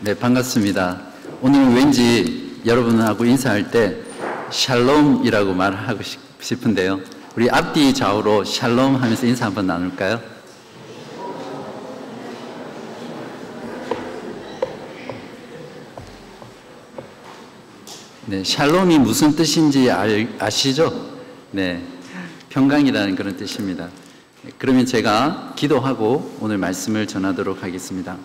네, 0.00 0.14
반갑습니다. 0.14 1.00
오늘 1.42 1.74
왠지 1.74 2.60
여러분하고 2.64 3.24
인사할 3.24 3.72
때 3.72 3.96
샬롬이라고 4.48 5.54
말하고 5.54 6.00
싶은데요. 6.38 7.00
우리 7.34 7.50
앞뒤 7.50 7.92
좌우로 7.92 8.44
샬롬 8.44 8.94
하면서 8.94 9.26
인사 9.26 9.46
한번 9.46 9.66
나눌까요? 9.66 10.20
네, 18.26 18.44
샬롬이 18.44 19.00
무슨 19.00 19.34
뜻인지 19.34 19.90
알, 19.90 20.28
아시죠? 20.38 21.10
네, 21.50 21.82
평강이라는 22.50 23.16
그런 23.16 23.36
뜻입니다. 23.36 23.88
그러면 24.58 24.86
제가 24.86 25.54
기도하고 25.56 26.36
오늘 26.40 26.56
말씀을 26.56 27.08
전하도록 27.08 27.64
하겠습니다. 27.64 28.16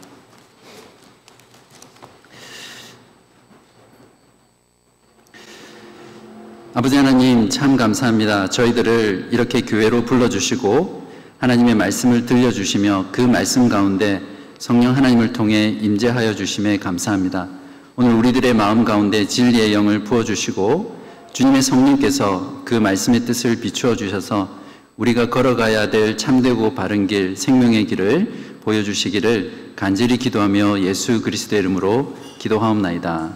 아버지 6.75 6.97
하나님 6.97 7.49
참 7.49 7.77
감사합니다. 7.77 8.49
저희들을 8.49 9.29
이렇게 9.31 9.61
교회로 9.61 10.05
불러주시고 10.05 11.07
하나님의 11.37 11.75
말씀을 11.75 12.25
들려주시며 12.25 13.09
그 13.11 13.21
말씀 13.21 13.69
가운데 13.69 14.19
성령 14.57 14.95
하나님을 14.95 15.33
통해 15.33 15.67
임재하여 15.67 16.33
주심에 16.33 16.79
감사합니다. 16.79 17.47
오늘 17.95 18.15
우리들의 18.15 18.55
마음 18.55 18.85
가운데 18.85 19.27
진리의 19.27 19.71
영을 19.71 20.03
부어주시고 20.03 20.99
주님의 21.31 21.61
성령께서 21.61 22.63
그 22.65 22.73
말씀의 22.73 23.19
뜻을 23.19 23.59
비추어 23.59 23.95
주셔서 23.95 24.49
우리가 24.97 25.29
걸어가야 25.29 25.91
될 25.91 26.17
참되고 26.17 26.73
바른 26.73 27.05
길, 27.05 27.37
생명의 27.37 27.85
길을 27.85 28.59
보여주시기를 28.63 29.73
간절히 29.75 30.17
기도하며 30.17 30.79
예수 30.79 31.21
그리스도의 31.21 31.61
이름으로 31.61 32.17
기도하옵나이다. 32.39 33.31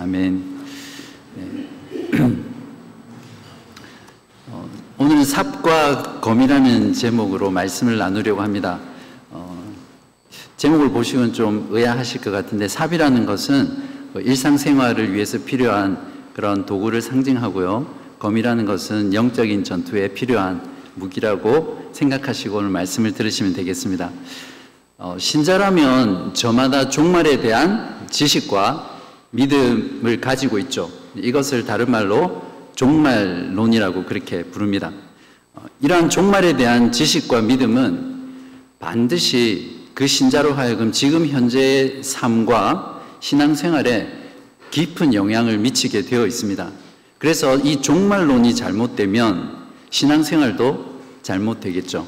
아멘. 0.00 0.44
네. 1.36 1.68
어, 4.52 4.68
오늘은 5.20 5.24
삽과 5.24 6.20
검이라는 6.22 6.94
제목으로 6.94 7.50
말씀을 7.50 7.98
나누려고 7.98 8.40
합니다. 8.40 8.78
어, 9.30 9.54
제목을 10.56 10.92
보시면 10.92 11.34
좀 11.34 11.68
의아하실 11.70 12.22
것 12.22 12.30
같은데 12.30 12.68
삽이라는 12.68 13.26
것은 13.26 13.68
그 14.14 14.22
일상생활을 14.22 15.12
위해서 15.12 15.36
필요한 15.44 15.98
그런 16.34 16.64
도구를 16.64 17.02
상징하고요. 17.02 17.86
검이라는 18.18 18.64
것은 18.64 19.12
영적인 19.12 19.62
전투에 19.62 20.08
필요한 20.08 20.66
무기라고 20.94 21.90
생각하시고 21.92 22.56
오늘 22.56 22.70
말씀을 22.70 23.12
들으시면 23.12 23.52
되겠습니다. 23.52 24.10
어, 24.96 25.16
신자라면 25.18 26.32
저마다 26.32 26.88
종말에 26.88 27.40
대한 27.40 28.06
지식과 28.08 29.00
믿음을 29.32 30.18
가지고 30.22 30.58
있죠. 30.60 30.90
이것을 31.14 31.66
다른 31.66 31.90
말로 31.90 32.42
종말론이라고 32.74 34.04
그렇게 34.04 34.44
부릅니다. 34.44 34.90
어, 35.80 35.82
이러한 35.82 36.10
종말에 36.10 36.56
대한 36.56 36.92
지식과 36.92 37.42
믿음은 37.42 38.10
반드시 38.78 39.80
그 39.94 40.06
신자로 40.06 40.54
하여금 40.54 40.92
지금 40.92 41.26
현재의 41.26 42.02
삶과 42.02 43.00
신앙생활에 43.20 44.08
깊은 44.70 45.14
영향을 45.14 45.58
미치게 45.58 46.02
되어 46.02 46.26
있습니다. 46.26 46.70
그래서 47.18 47.56
이 47.56 47.82
종말론이 47.82 48.54
잘못되면 48.54 49.56
신앙생활도 49.90 51.00
잘못되겠죠. 51.22 52.06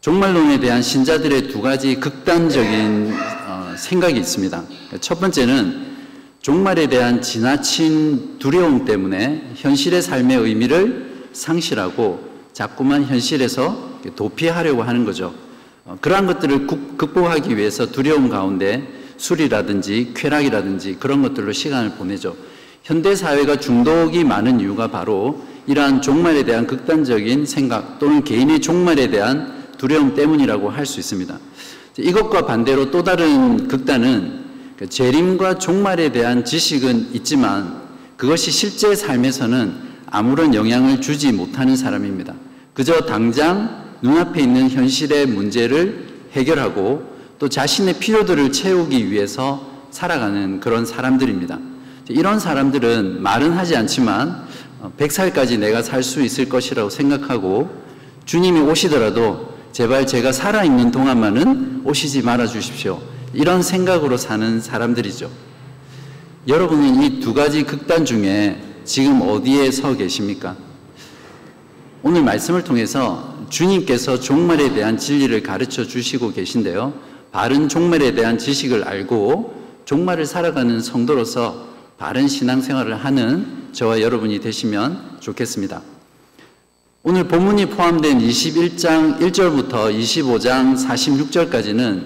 종말론에 0.00 0.58
대한 0.58 0.82
신자들의 0.82 1.48
두 1.48 1.60
가지 1.60 1.96
극단적인 1.96 3.12
어, 3.46 3.74
생각이 3.76 4.18
있습니다. 4.18 4.64
첫 5.00 5.20
번째는 5.20 5.92
종말에 6.40 6.88
대한 6.88 7.22
지나친 7.22 8.38
두려움 8.40 8.84
때문에 8.84 9.52
현실의 9.54 10.02
삶의 10.02 10.38
의미를 10.38 11.28
상실하고 11.32 12.31
자꾸만 12.52 13.04
현실에서 13.04 14.00
도피하려고 14.16 14.82
하는 14.82 15.04
거죠. 15.04 15.34
어, 15.84 15.96
그러한 16.00 16.26
것들을 16.26 16.66
극복하기 16.96 17.56
위해서 17.56 17.90
두려움 17.90 18.28
가운데 18.28 18.86
술이라든지 19.16 20.12
쾌락이라든지 20.14 20.96
그런 20.98 21.22
것들로 21.22 21.52
시간을 21.52 21.92
보내죠. 21.92 22.36
현대 22.82 23.14
사회가 23.14 23.56
중독이 23.56 24.24
많은 24.24 24.60
이유가 24.60 24.88
바로 24.88 25.42
이러한 25.66 26.02
종말에 26.02 26.42
대한 26.44 26.66
극단적인 26.66 27.46
생각 27.46 27.98
또는 27.98 28.24
개인의 28.24 28.60
종말에 28.60 29.08
대한 29.10 29.64
두려움 29.78 30.14
때문이라고 30.14 30.70
할 30.70 30.86
수 30.86 30.98
있습니다. 31.00 31.38
이것과 31.98 32.46
반대로 32.46 32.90
또 32.90 33.04
다른 33.04 33.68
극단은 33.68 34.42
그 34.78 34.88
재림과 34.88 35.58
종말에 35.58 36.10
대한 36.10 36.44
지식은 36.44 37.10
있지만 37.14 37.82
그것이 38.16 38.50
실제 38.50 38.94
삶에서는 38.94 39.91
아무런 40.12 40.54
영향을 40.54 41.00
주지 41.00 41.32
못하는 41.32 41.74
사람입니다. 41.74 42.34
그저 42.74 43.00
당장 43.00 43.96
눈앞에 44.02 44.42
있는 44.42 44.68
현실의 44.68 45.26
문제를 45.26 46.06
해결하고 46.32 47.10
또 47.38 47.48
자신의 47.48 47.94
필요들을 47.94 48.52
채우기 48.52 49.10
위해서 49.10 49.66
살아가는 49.90 50.60
그런 50.60 50.84
사람들입니다. 50.84 51.58
이런 52.10 52.38
사람들은 52.38 53.22
말은 53.22 53.52
하지 53.52 53.74
않지만 53.74 54.44
100살까지 54.98 55.54
어, 55.54 55.58
내가 55.60 55.82
살 55.82 56.02
수 56.02 56.22
있을 56.22 56.46
것이라고 56.48 56.90
생각하고 56.90 57.70
주님이 58.26 58.60
오시더라도 58.60 59.54
제발 59.72 60.06
제가 60.06 60.32
살아있는 60.32 60.90
동안만은 60.90 61.82
오시지 61.84 62.20
말아 62.22 62.46
주십시오. 62.46 63.00
이런 63.32 63.62
생각으로 63.62 64.18
사는 64.18 64.60
사람들이죠. 64.60 65.30
여러분은 66.48 67.02
이 67.02 67.20
두 67.20 67.32
가지 67.32 67.62
극단 67.62 68.04
중에 68.04 68.71
지금 68.84 69.22
어디에 69.22 69.70
서 69.70 69.96
계십니까? 69.96 70.56
오늘 72.02 72.22
말씀을 72.22 72.64
통해서 72.64 73.36
주님께서 73.48 74.18
종말에 74.18 74.72
대한 74.72 74.98
진리를 74.98 75.42
가르쳐 75.42 75.84
주시고 75.84 76.32
계신데요. 76.32 76.92
바른 77.30 77.68
종말에 77.68 78.14
대한 78.14 78.38
지식을 78.38 78.84
알고 78.84 79.62
종말을 79.84 80.26
살아가는 80.26 80.80
성도로서 80.80 81.68
바른 81.98 82.26
신앙생활을 82.26 82.96
하는 83.04 83.68
저와 83.72 84.00
여러분이 84.00 84.40
되시면 84.40 85.18
좋겠습니다. 85.20 85.82
오늘 87.04 87.26
본문이 87.28 87.66
포함된 87.66 88.20
21장 88.20 89.18
1절부터 89.20 89.96
25장 89.96 90.76
46절까지는 90.76 92.04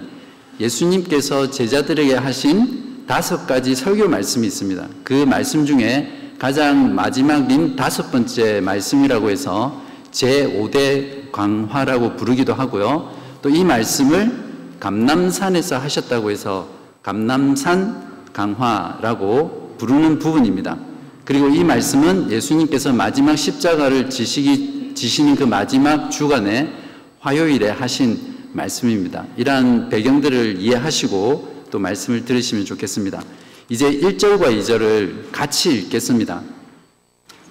예수님께서 0.60 1.50
제자들에게 1.50 2.14
하신 2.14 3.04
다섯 3.06 3.46
가지 3.46 3.74
설교 3.74 4.08
말씀이 4.08 4.46
있습니다. 4.46 4.88
그 5.04 5.12
말씀 5.12 5.66
중에 5.66 6.25
가장 6.38 6.94
마지막인 6.94 7.76
다섯 7.76 8.10
번째 8.10 8.60
말씀이라고 8.60 9.30
해서 9.30 9.80
제5대 10.12 11.32
광화라고 11.32 12.16
부르기도 12.16 12.54
하고요. 12.54 13.14
또 13.42 13.50
이 13.50 13.64
말씀을 13.64 14.32
감남산에서 14.80 15.78
하셨다고 15.78 16.30
해서 16.30 16.68
감남산 17.02 18.30
강화라고 18.32 19.76
부르는 19.78 20.18
부분입니다. 20.18 20.76
그리고 21.24 21.48
이 21.48 21.64
말씀은 21.64 22.30
예수님께서 22.30 22.92
마지막 22.92 23.36
십자가를 23.36 24.10
지시기, 24.10 24.92
지시는 24.94 25.36
그 25.36 25.44
마지막 25.44 26.10
주간에 26.10 26.72
화요일에 27.20 27.70
하신 27.70 28.50
말씀입니다. 28.52 29.24
이러한 29.36 29.88
배경들을 29.88 30.60
이해하시고 30.60 31.66
또 31.70 31.78
말씀을 31.78 32.24
들으시면 32.24 32.64
좋겠습니다. 32.64 33.22
이제 33.68 33.90
1절과 33.90 34.56
2절을 34.60 35.32
같이 35.32 35.74
읽겠습니다. 35.74 36.40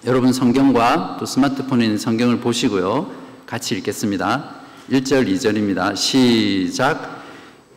여러분 0.06 0.32
성경과 0.32 1.18
또 1.20 1.26
스마트폰에 1.26 1.84
있는 1.84 1.98
성경을 1.98 2.40
보시고요. 2.40 3.12
같이 3.46 3.76
읽겠습니다. 3.76 4.50
1절, 4.90 5.28
2절입니다. 5.28 5.94
시작. 5.98 7.22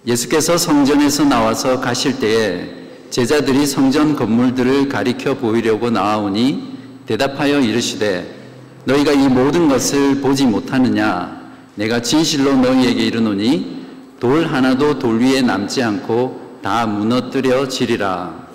예수께서 0.06 0.56
성전에서 0.56 1.24
나와서 1.24 1.80
가실 1.80 2.20
때에 2.20 2.70
제자들이 3.10 3.66
성전 3.66 4.14
건물들을 4.14 4.88
가리켜 4.88 5.34
보이려고 5.34 5.90
나아오니 5.90 6.78
대답하여 7.06 7.58
이르시되 7.58 8.36
너희가 8.84 9.12
이 9.12 9.28
모든 9.28 9.68
것을 9.68 10.20
보지 10.20 10.46
못하느냐 10.46 11.52
내가 11.74 12.00
진실로 12.00 12.54
너희에게 12.54 13.04
이르노니 13.06 13.86
돌 14.20 14.46
하나도 14.46 15.00
돌 15.00 15.20
위에 15.20 15.42
남지 15.42 15.82
않고 15.82 16.47
다 16.68 16.84
무너뜨려 16.84 17.66
지리라 17.66 18.46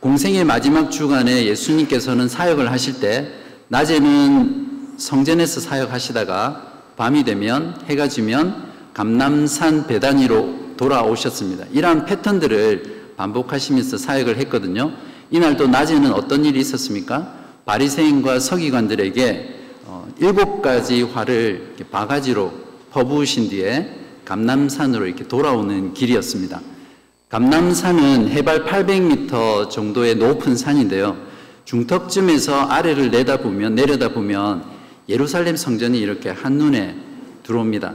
공생의 0.00 0.42
마지막 0.42 0.90
주간에 0.90 1.44
예수님께서는 1.44 2.26
사역을 2.28 2.72
하실 2.72 2.98
때 2.98 3.28
낮에는 3.68 4.96
성전에서 4.96 5.60
사역하시다가 5.60 6.66
밤이 6.96 7.22
되면 7.22 7.80
해가 7.84 8.08
지면 8.08 8.72
감남산 8.92 9.86
배단위로 9.86 10.74
돌아오셨습니다. 10.76 11.66
이러한 11.70 12.06
패턴들을 12.06 13.12
반복하시면서 13.16 13.96
사역을 13.96 14.38
했거든요. 14.38 14.90
이날도 15.30 15.68
낮에는 15.68 16.12
어떤 16.12 16.44
일이 16.44 16.58
있었습니까? 16.58 17.32
바리새인과 17.66 18.40
서기관들에게 18.40 19.60
어, 19.84 20.08
일곱 20.18 20.60
가지 20.60 21.04
화를 21.04 21.76
바가지로 21.88 22.52
퍼부으신 22.90 23.48
뒤에 23.48 23.94
감남산으로 24.24 25.06
이렇게 25.06 25.28
돌아오는 25.28 25.94
길이었습니다. 25.94 26.60
감남산은 27.30 28.28
해발 28.30 28.64
800m 28.64 29.70
정도의 29.70 30.16
높은 30.16 30.56
산인데요. 30.56 31.16
중턱쯤에서 31.64 32.62
아래를 32.62 33.12
내다보면 33.12 33.76
내려다보면 33.76 34.64
예루살렘 35.08 35.54
성전이 35.54 36.00
이렇게 36.00 36.30
한눈에 36.30 36.96
들어옵니다. 37.44 37.94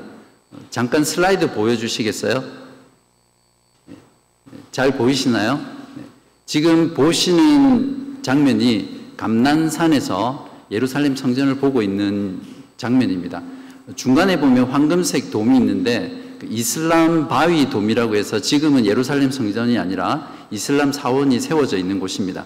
잠깐 0.70 1.04
슬라이드 1.04 1.52
보여주시겠어요? 1.52 2.46
잘 4.72 4.96
보이시나요? 4.96 5.60
지금 6.46 6.94
보시는 6.94 8.20
장면이 8.22 9.16
감난산에서 9.18 10.50
예루살렘 10.72 11.18
성전을 11.18 11.56
보고 11.56 11.82
있는 11.82 12.40
장면입니다. 12.78 13.44
중간에 13.98 14.40
보면 14.40 14.72
황금색 14.72 15.30
돔이 15.30 15.58
있는데 15.58 16.22
그 16.22 16.25
이슬람 16.50 17.28
바위 17.28 17.70
돔이라고 17.70 18.16
해서 18.16 18.40
지금은 18.40 18.86
예루살렘 18.86 19.32
성전이 19.32 19.78
아니라 19.78 20.32
이슬람 20.52 20.92
사원이 20.92 21.40
세워져 21.40 21.78
있는 21.78 22.00
곳입니다. 22.00 22.46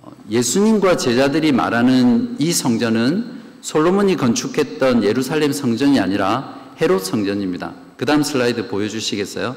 어, 0.00 0.12
예수님과 0.30 0.96
제자들이 0.96 1.52
말하는 1.52 2.36
이 2.38 2.52
성전은 2.52 3.42
솔로몬이 3.60 4.16
건축했던 4.16 5.04
예루살렘 5.04 5.52
성전이 5.52 6.00
아니라 6.00 6.74
헤롯 6.80 7.04
성전입니다. 7.04 7.74
그 7.96 8.04
다음 8.04 8.22
슬라이드 8.22 8.68
보여주시겠어요? 8.68 9.54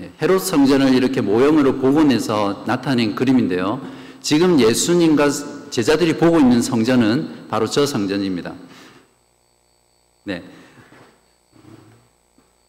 예, 0.00 0.12
헤롯 0.20 0.42
성전을 0.42 0.94
이렇게 0.94 1.20
모형으로 1.20 1.76
복원해서 1.76 2.64
나타낸 2.66 3.14
그림인데요. 3.14 3.80
지금 4.20 4.58
예수님과 4.60 5.30
제자들이 5.70 6.16
보고 6.16 6.38
있는 6.38 6.60
성전은 6.60 7.46
바로 7.48 7.66
저 7.66 7.86
성전입니다. 7.86 8.52
네. 10.24 10.42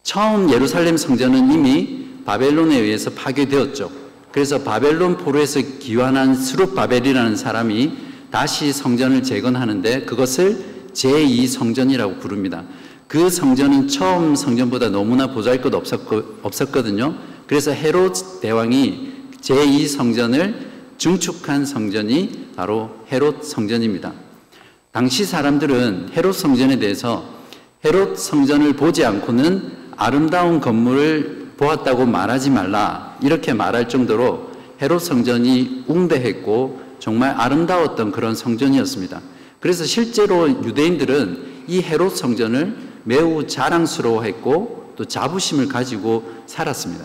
처음 0.08 0.50
예루살렘 0.50 0.96
성전은 0.96 1.52
이미 1.52 2.06
바벨론에 2.24 2.78
의해서 2.78 3.10
파괴되었죠. 3.10 3.90
그래서 4.32 4.62
바벨론 4.62 5.18
포로에서 5.18 5.60
기환한 5.60 6.34
수룹 6.34 6.74
바벨이라는 6.74 7.36
사람이 7.36 7.92
다시 8.30 8.72
성전을 8.72 9.22
재건하는데 9.22 10.06
그것을 10.06 10.64
제2 10.94 11.46
성전이라고 11.46 12.20
부릅니다. 12.20 12.64
그 13.06 13.28
성전은 13.28 13.88
처음 13.88 14.34
성전보다 14.34 14.88
너무나 14.88 15.26
보잘것 15.26 15.74
없었거든요. 16.42 17.14
그래서 17.46 17.72
헤롯 17.72 18.40
대왕이 18.40 19.12
제2 19.42 19.88
성전을 19.88 20.70
증축한 20.96 21.66
성전이 21.66 22.52
바로 22.56 22.88
헤롯 23.12 23.44
성전입니다. 23.44 24.14
당시 24.90 25.26
사람들은 25.26 26.12
헤롯 26.16 26.34
성전에 26.34 26.78
대해서 26.78 27.28
헤롯 27.84 28.16
성전을 28.16 28.72
보지 28.72 29.04
않고는 29.04 29.76
아름다운 29.98 30.60
건물을 30.60 31.54
보았다고 31.56 32.06
말하지 32.06 32.50
말라 32.50 33.18
이렇게 33.20 33.52
말할 33.52 33.88
정도로 33.88 34.52
헤롯 34.80 35.02
성전이 35.02 35.84
웅대했고 35.88 36.80
정말 37.00 37.34
아름다웠던 37.36 38.12
그런 38.12 38.36
성전이었습니다. 38.36 39.20
그래서 39.58 39.84
실제로 39.84 40.48
유대인들은 40.48 41.64
이 41.66 41.82
헤롯 41.82 42.16
성전을 42.16 42.76
매우 43.02 43.46
자랑스러워했고 43.46 44.94
또 44.96 45.04
자부심을 45.04 45.68
가지고 45.68 46.32
살았습니다. 46.46 47.04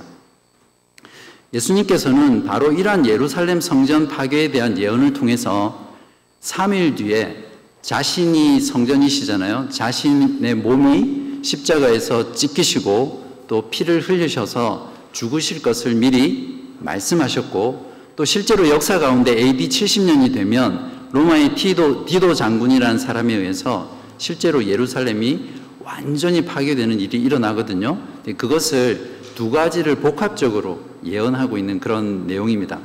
예수님께서는 1.54 2.45
바로 2.45 2.72
이러한 2.72 3.07
예루살렘 3.07 3.60
성전 3.60 4.07
파괴에 4.07 4.51
대한 4.51 4.78
예언을 4.78 5.13
통해서 5.13 5.94
3일 6.42 6.95
뒤에 6.98 7.45
자신이 7.81 8.60
성전이시잖아요. 8.60 9.69
자신의 9.69 10.56
몸이 10.56 11.22
십자가에서 11.44 12.34
찢기시고 12.34 13.44
또 13.48 13.69
피를 13.69 14.01
흘리셔서 14.01 14.92
죽으실 15.12 15.62
것을 15.62 15.94
미리 15.94 16.63
말씀하셨고 16.80 17.94
또 18.16 18.25
실제로 18.25 18.69
역사 18.69 19.00
가운데 19.00 19.31
AD 19.38 19.69
70년이 19.69 20.34
되면 20.34 21.07
로마의 21.12 21.56
디도, 21.56 22.06
디도 22.06 22.34
장군이라는 22.34 22.98
사람에 22.98 23.36
의해서 23.36 23.95
실제로 24.18 24.66
예루살렘이 24.66 25.40
완전히 25.84 26.44
파괴되는 26.44 27.00
일이 27.00 27.22
일어나거든요. 27.22 28.00
그것을 28.38 29.19
두 29.36 29.51
가지를 29.51 29.95
복합적으로 29.95 30.80
예언하고 31.06 31.57
있는 31.57 31.80
그런 31.80 32.25
내용입니다. 32.25 32.80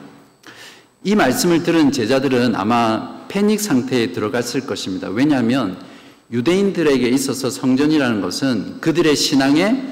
이 1.04 1.14
말씀을 1.14 1.62
들은 1.62 1.92
제자들은 1.92 2.56
아마 2.56 3.26
패닉 3.28 3.60
상태에 3.60 4.12
들어갔을 4.12 4.66
것입니다. 4.66 5.08
왜냐하면 5.08 5.78
유대인들에게 6.30 7.08
있어서 7.08 7.48
성전이라는 7.50 8.20
것은 8.20 8.80
그들의 8.80 9.16
신앙의 9.16 9.82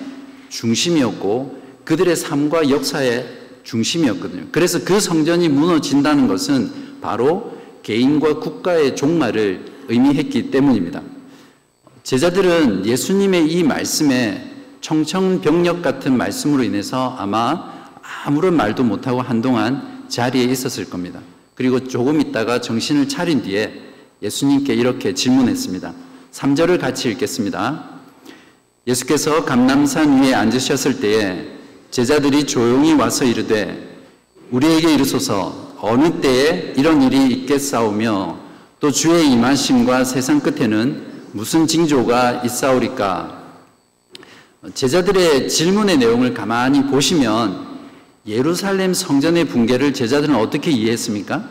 중심이었고 0.48 1.62
그들의 1.84 2.14
삶과 2.14 2.68
역사의 2.68 3.26
중심이었거든요. 3.62 4.46
그래서 4.52 4.84
그 4.84 5.00
성전이 5.00 5.48
무너진다는 5.48 6.28
것은 6.28 7.00
바로 7.00 7.56
개인과 7.82 8.40
국가의 8.40 8.96
종말을 8.96 9.64
의미했기 9.88 10.50
때문입니다. 10.50 11.02
제자들은 12.02 12.86
예수님의 12.86 13.50
이 13.50 13.62
말씀에 13.64 14.52
청천벽력 14.80 15.82
같은 15.82 16.16
말씀으로 16.16 16.62
인해서 16.62 17.16
아마 17.18 17.72
아무런 18.24 18.56
말도 18.56 18.84
못하고 18.84 19.20
한동안 19.20 20.04
자리에 20.08 20.44
있었을 20.44 20.88
겁니다. 20.88 21.20
그리고 21.54 21.88
조금 21.88 22.20
있다가 22.20 22.60
정신을 22.60 23.08
차린 23.08 23.42
뒤에 23.42 23.82
예수님께 24.22 24.74
이렇게 24.74 25.14
질문했습니다. 25.14 26.05
3절을 26.36 26.78
같이 26.78 27.08
읽겠습니다. 27.10 27.82
예수께서 28.86 29.46
감남산 29.46 30.22
위에 30.22 30.34
앉으셨을 30.34 31.00
때에 31.00 31.46
제자들이 31.90 32.44
조용히 32.44 32.92
와서 32.92 33.24
이르되 33.24 33.96
우리에게 34.50 34.92
이르소서 34.92 35.76
어느 35.80 36.20
때에 36.20 36.74
이런 36.76 37.00
일이 37.00 37.26
있겠사오며 37.32 38.38
또 38.80 38.90
주의 38.90 39.32
임하심과 39.32 40.04
세상 40.04 40.40
끝에는 40.40 41.06
무슨 41.32 41.66
징조가 41.66 42.42
있사오리까 42.44 43.42
제자들의 44.74 45.48
질문의 45.48 45.96
내용을 45.96 46.34
가만히 46.34 46.86
보시면 46.86 47.66
예루살렘 48.26 48.92
성전의 48.92 49.46
붕괴를 49.46 49.94
제자들은 49.94 50.34
어떻게 50.34 50.70
이해했습니까? 50.70 51.48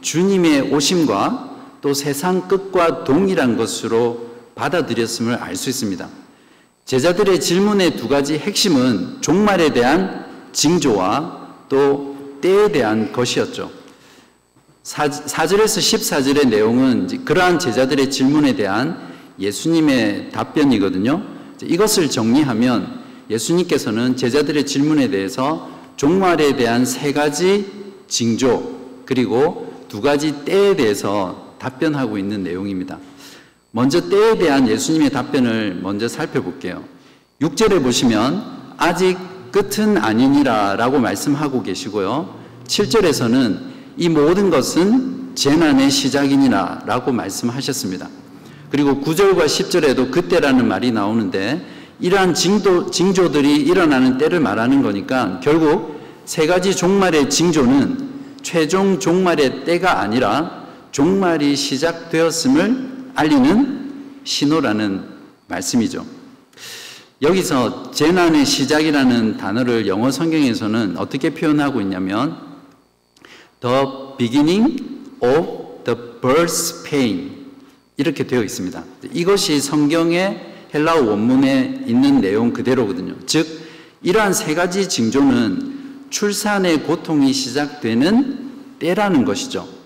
주님의 0.00 0.72
오심과 0.72 1.51
또 1.82 1.92
세상 1.92 2.48
끝과 2.48 3.04
동일한 3.04 3.56
것으로 3.56 4.30
받아들였음을 4.54 5.34
알 5.34 5.56
수 5.56 5.68
있습니다. 5.68 6.08
제자들의 6.84 7.40
질문의 7.40 7.96
두 7.96 8.08
가지 8.08 8.38
핵심은 8.38 9.18
종말에 9.20 9.72
대한 9.72 10.26
징조와 10.52 11.48
또 11.68 12.16
때에 12.40 12.70
대한 12.70 13.12
것이었죠. 13.12 13.70
4, 14.84 15.08
절에서 15.46 15.80
14절의 15.80 16.48
내용은 16.48 17.24
그러한 17.24 17.58
제자들의 17.58 18.10
질문에 18.10 18.56
대한 18.56 19.12
예수님의 19.38 20.30
답변이거든요. 20.32 21.22
이것을 21.62 22.10
정리하면 22.10 23.00
예수님께서는 23.30 24.16
제자들의 24.16 24.66
질문에 24.66 25.08
대해서 25.08 25.70
종말에 25.96 26.56
대한 26.56 26.84
세 26.84 27.12
가지 27.12 27.70
징조 28.08 29.04
그리고 29.06 29.72
두 29.88 30.00
가지 30.00 30.44
때에 30.44 30.74
대해서 30.74 31.51
답변하고 31.62 32.18
있는 32.18 32.42
내용입니다. 32.42 32.98
먼저 33.70 34.08
때에 34.08 34.36
대한 34.36 34.68
예수님의 34.68 35.10
답변을 35.10 35.78
먼저 35.80 36.08
살펴볼게요. 36.08 36.84
6절에 37.40 37.82
보시면 37.82 38.74
아직 38.76 39.16
끝은 39.52 39.96
아니니라 39.96 40.76
라고 40.76 40.98
말씀하고 40.98 41.62
계시고요. 41.62 42.34
7절에서는 42.66 43.58
이 43.96 44.08
모든 44.08 44.50
것은 44.50 45.34
재난의 45.34 45.90
시작이니라 45.90 46.82
라고 46.86 47.12
말씀하셨습니다. 47.12 48.08
그리고 48.70 49.00
9절과 49.00 49.44
10절에도 49.44 50.10
그때라는 50.10 50.66
말이 50.66 50.90
나오는데 50.90 51.64
이러한 52.00 52.34
징조, 52.34 52.90
징조들이 52.90 53.56
일어나는 53.56 54.18
때를 54.18 54.40
말하는 54.40 54.82
거니까 54.82 55.40
결국 55.42 56.00
세 56.24 56.46
가지 56.46 56.74
종말의 56.74 57.30
징조는 57.30 58.10
최종 58.42 58.98
종말의 58.98 59.64
때가 59.64 60.00
아니라 60.00 60.61
종말이 60.92 61.56
시작되었음을 61.56 63.12
알리는 63.14 64.20
신호라는 64.24 65.04
말씀이죠. 65.48 66.06
여기서 67.22 67.90
재난의 67.92 68.44
시작이라는 68.44 69.36
단어를 69.38 69.86
영어 69.86 70.10
성경에서는 70.10 70.96
어떻게 70.98 71.30
표현하고 71.30 71.80
있냐면 71.80 72.36
the 73.60 73.84
beginning 74.18 74.82
of 75.20 75.84
the 75.84 75.98
birth 76.20 76.82
pain 76.84 77.30
이렇게 77.96 78.26
되어 78.26 78.42
있습니다. 78.42 78.84
이것이 79.12 79.60
성경의 79.60 80.52
헬라어 80.74 81.04
원문에 81.04 81.84
있는 81.86 82.20
내용 82.20 82.52
그대로거든요. 82.52 83.14
즉 83.26 83.46
이러한 84.02 84.34
세 84.34 84.54
가지 84.54 84.88
징조는 84.88 86.08
출산의 86.10 86.82
고통이 86.82 87.32
시작되는 87.32 88.78
때라는 88.78 89.24
것이죠. 89.24 89.81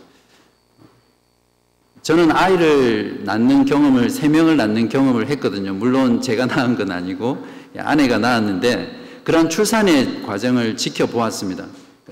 저는 2.06 2.30
아이를 2.30 3.22
낳는 3.24 3.64
경험을, 3.64 4.10
세 4.10 4.28
명을 4.28 4.56
낳는 4.56 4.88
경험을 4.88 5.28
했거든요. 5.30 5.74
물론 5.74 6.20
제가 6.20 6.46
낳은 6.46 6.76
건 6.76 6.92
아니고 6.92 7.44
아내가 7.76 8.18
낳았는데 8.18 9.22
그런 9.24 9.50
출산의 9.50 10.22
과정을 10.22 10.76
지켜보았습니다. 10.76 11.66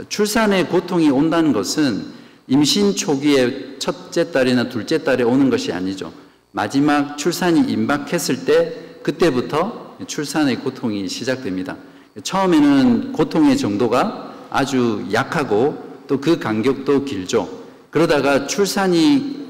출산의 0.09 0.67
고통이 0.67 1.11
온다는 1.11 1.53
것은 1.53 2.07
임신 2.49 2.97
초기에 2.97 3.79
첫째 3.79 4.33
딸이나 4.33 4.69
둘째 4.69 5.05
딸에 5.05 5.23
오는 5.23 5.49
것이 5.49 5.73
아니죠. 5.73 6.13
마지막 6.51 7.17
출산이 7.17 7.61
임박했을 7.71 8.47
때 8.47 8.99
그때부터 9.05 9.97
출산의 10.09 10.57
고통이 10.57 11.07
시작됩니다. 11.07 11.77
처음에는 12.21 13.13
고통의 13.13 13.57
정도가 13.57 14.35
아주 14.51 15.07
약하고 15.13 16.03
또 16.09 16.21
그 16.21 16.41
간격도 16.41 17.05
길죠. 17.05 17.49
그러다가 17.91 18.49
출산이 18.49 19.44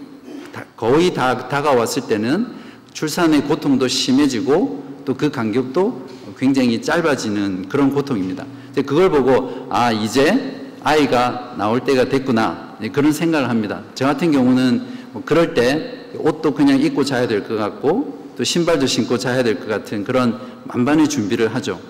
거의 0.77 1.13
다 1.15 1.49
다가왔을 1.49 2.07
때는 2.07 2.47
출산의 2.93 3.43
고통도 3.45 3.89
심해지고 3.89 4.83
또 5.05 5.15
그 5.15 5.31
간격도 5.31 6.07
굉장히 6.39 6.81
짧아지는 6.81 7.69
그런 7.69 7.93
고통입니다. 7.93 8.47
그걸 8.75 9.11
보고 9.11 9.67
아 9.71 9.93
이제 9.93 10.73
아이가 10.83 11.55
나올 11.59 11.81
때가 11.81 12.09
됐구나 12.09 12.77
네, 12.81 12.89
그런 12.89 13.13
생각을 13.13 13.49
합니다. 13.49 13.83
저 13.95 14.07
같은 14.07 14.33
경우는 14.33 14.87
뭐 15.13 15.23
그럴 15.25 15.55
때 15.55 16.07
옷도 16.19 16.55
그냥 16.55 16.81
입고 16.81 17.05
자야 17.05 17.27
될 17.29 17.47
것 17.47 17.55
같고 17.57 18.33
또 18.37 18.45
신발도 18.45 18.87
신고 18.87 19.17
자야 19.19 19.43
될 19.43 19.59
것 19.61 19.69
같은 19.69 20.05
그런 20.05 20.41
만반의 20.65 21.09
준비를 21.09 21.55
하죠. 21.55 21.81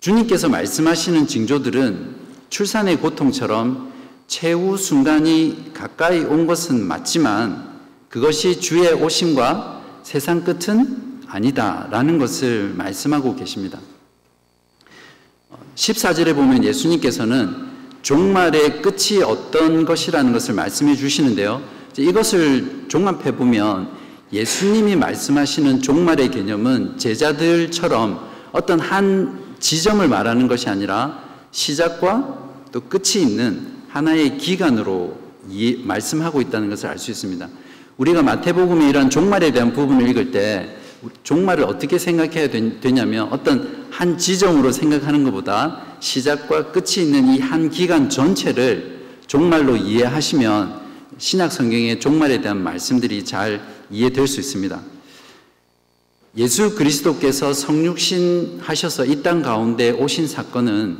주님께서 0.00 0.48
말씀하시는 0.48 1.26
징조들은 1.26 2.16
출산의 2.50 2.96
고통처럼 2.98 3.92
최후 4.26 4.76
순간이 4.76 5.72
가까이 5.74 6.20
온 6.20 6.46
것은 6.46 6.86
맞지만 6.86 7.74
그것이 8.08 8.60
주의 8.60 8.92
오심과 8.92 9.82
세상 10.02 10.44
끝은 10.44 11.22
아니다라는 11.26 12.18
것을 12.18 12.74
말씀하고 12.76 13.34
계십니다. 13.36 13.78
14절에 15.74 16.34
보면 16.34 16.62
예수님께서는 16.64 17.74
종말의 18.02 18.82
끝이 18.82 19.22
어떤 19.24 19.84
것이라는 19.84 20.32
것을 20.32 20.54
말씀해 20.54 20.94
주시는데요. 20.94 21.62
이것을 21.96 22.84
종합해 22.88 23.34
보면 23.36 23.90
예수님이 24.32 24.96
말씀하시는 24.96 25.80
종말의 25.80 26.30
개념은 26.30 26.98
제자들처럼 26.98 28.28
어떤 28.52 28.78
한 28.78 29.56
지점을 29.58 30.06
말하는 30.06 30.48
것이 30.48 30.68
아니라 30.68 31.22
시작과 31.50 32.52
또 32.72 32.80
끝이 32.80 33.22
있는 33.22 33.73
하나의 33.94 34.38
기간으로 34.38 35.16
말씀하고 35.84 36.40
있다는 36.40 36.68
것을 36.68 36.88
알 36.88 36.98
수 36.98 37.12
있습니다. 37.12 37.48
우리가 37.96 38.22
마태복음의 38.24 38.88
이런 38.88 39.08
종말에 39.08 39.52
대한 39.52 39.72
부분을 39.72 40.08
읽을 40.08 40.32
때 40.32 40.76
종말을 41.22 41.62
어떻게 41.64 41.96
생각해야 41.96 42.48
되냐면 42.50 43.28
어떤 43.30 43.86
한 43.90 44.18
지점으로 44.18 44.72
생각하는 44.72 45.22
것보다 45.22 45.80
시작과 46.00 46.72
끝이 46.72 47.04
있는 47.06 47.34
이 47.34 47.38
한 47.38 47.70
기간 47.70 48.10
전체를 48.10 49.04
종말로 49.28 49.76
이해하시면 49.76 50.80
신약 51.18 51.52
성경의 51.52 52.00
종말에 52.00 52.40
대한 52.40 52.60
말씀들이 52.64 53.24
잘 53.24 53.60
이해될 53.92 54.26
수 54.26 54.40
있습니다. 54.40 54.80
예수 56.36 56.74
그리스도께서 56.74 57.54
성육신 57.54 58.58
하셔서 58.60 59.04
이 59.04 59.22
땅 59.22 59.40
가운데 59.42 59.92
오신 59.92 60.26
사건은 60.26 60.98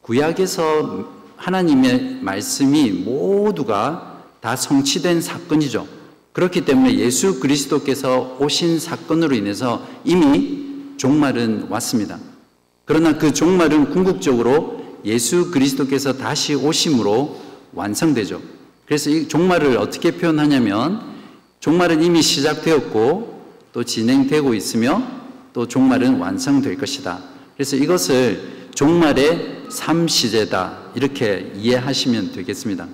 구약에서 0.00 1.19
하나님의 1.40 2.18
말씀이 2.20 2.90
모두가 2.90 4.24
다 4.40 4.56
성취된 4.56 5.20
사건이죠. 5.20 5.86
그렇기 6.32 6.64
때문에 6.64 6.96
예수 6.98 7.40
그리스도께서 7.40 8.36
오신 8.38 8.78
사건으로 8.78 9.34
인해서 9.34 9.84
이미 10.04 10.94
종말은 10.96 11.66
왔습니다. 11.70 12.18
그러나 12.84 13.16
그 13.16 13.32
종말은 13.32 13.90
궁극적으로 13.90 14.80
예수 15.04 15.50
그리스도께서 15.50 16.12
다시 16.18 16.54
오심으로 16.54 17.40
완성되죠. 17.72 18.40
그래서 18.84 19.10
이 19.10 19.26
종말을 19.26 19.78
어떻게 19.78 20.10
표현하냐면 20.12 21.00
종말은 21.60 22.02
이미 22.02 22.22
시작되었고 22.22 23.40
또 23.72 23.84
진행되고 23.84 24.54
있으며 24.54 25.02
또 25.52 25.66
종말은 25.66 26.18
완성될 26.18 26.76
것이다. 26.76 27.20
그래서 27.54 27.76
이것을 27.76 28.68
종말의 28.74 29.66
삼시제다. 29.70 30.79
이렇게 30.94 31.52
이해하시면 31.56 32.32
되겠습니다. 32.32 32.86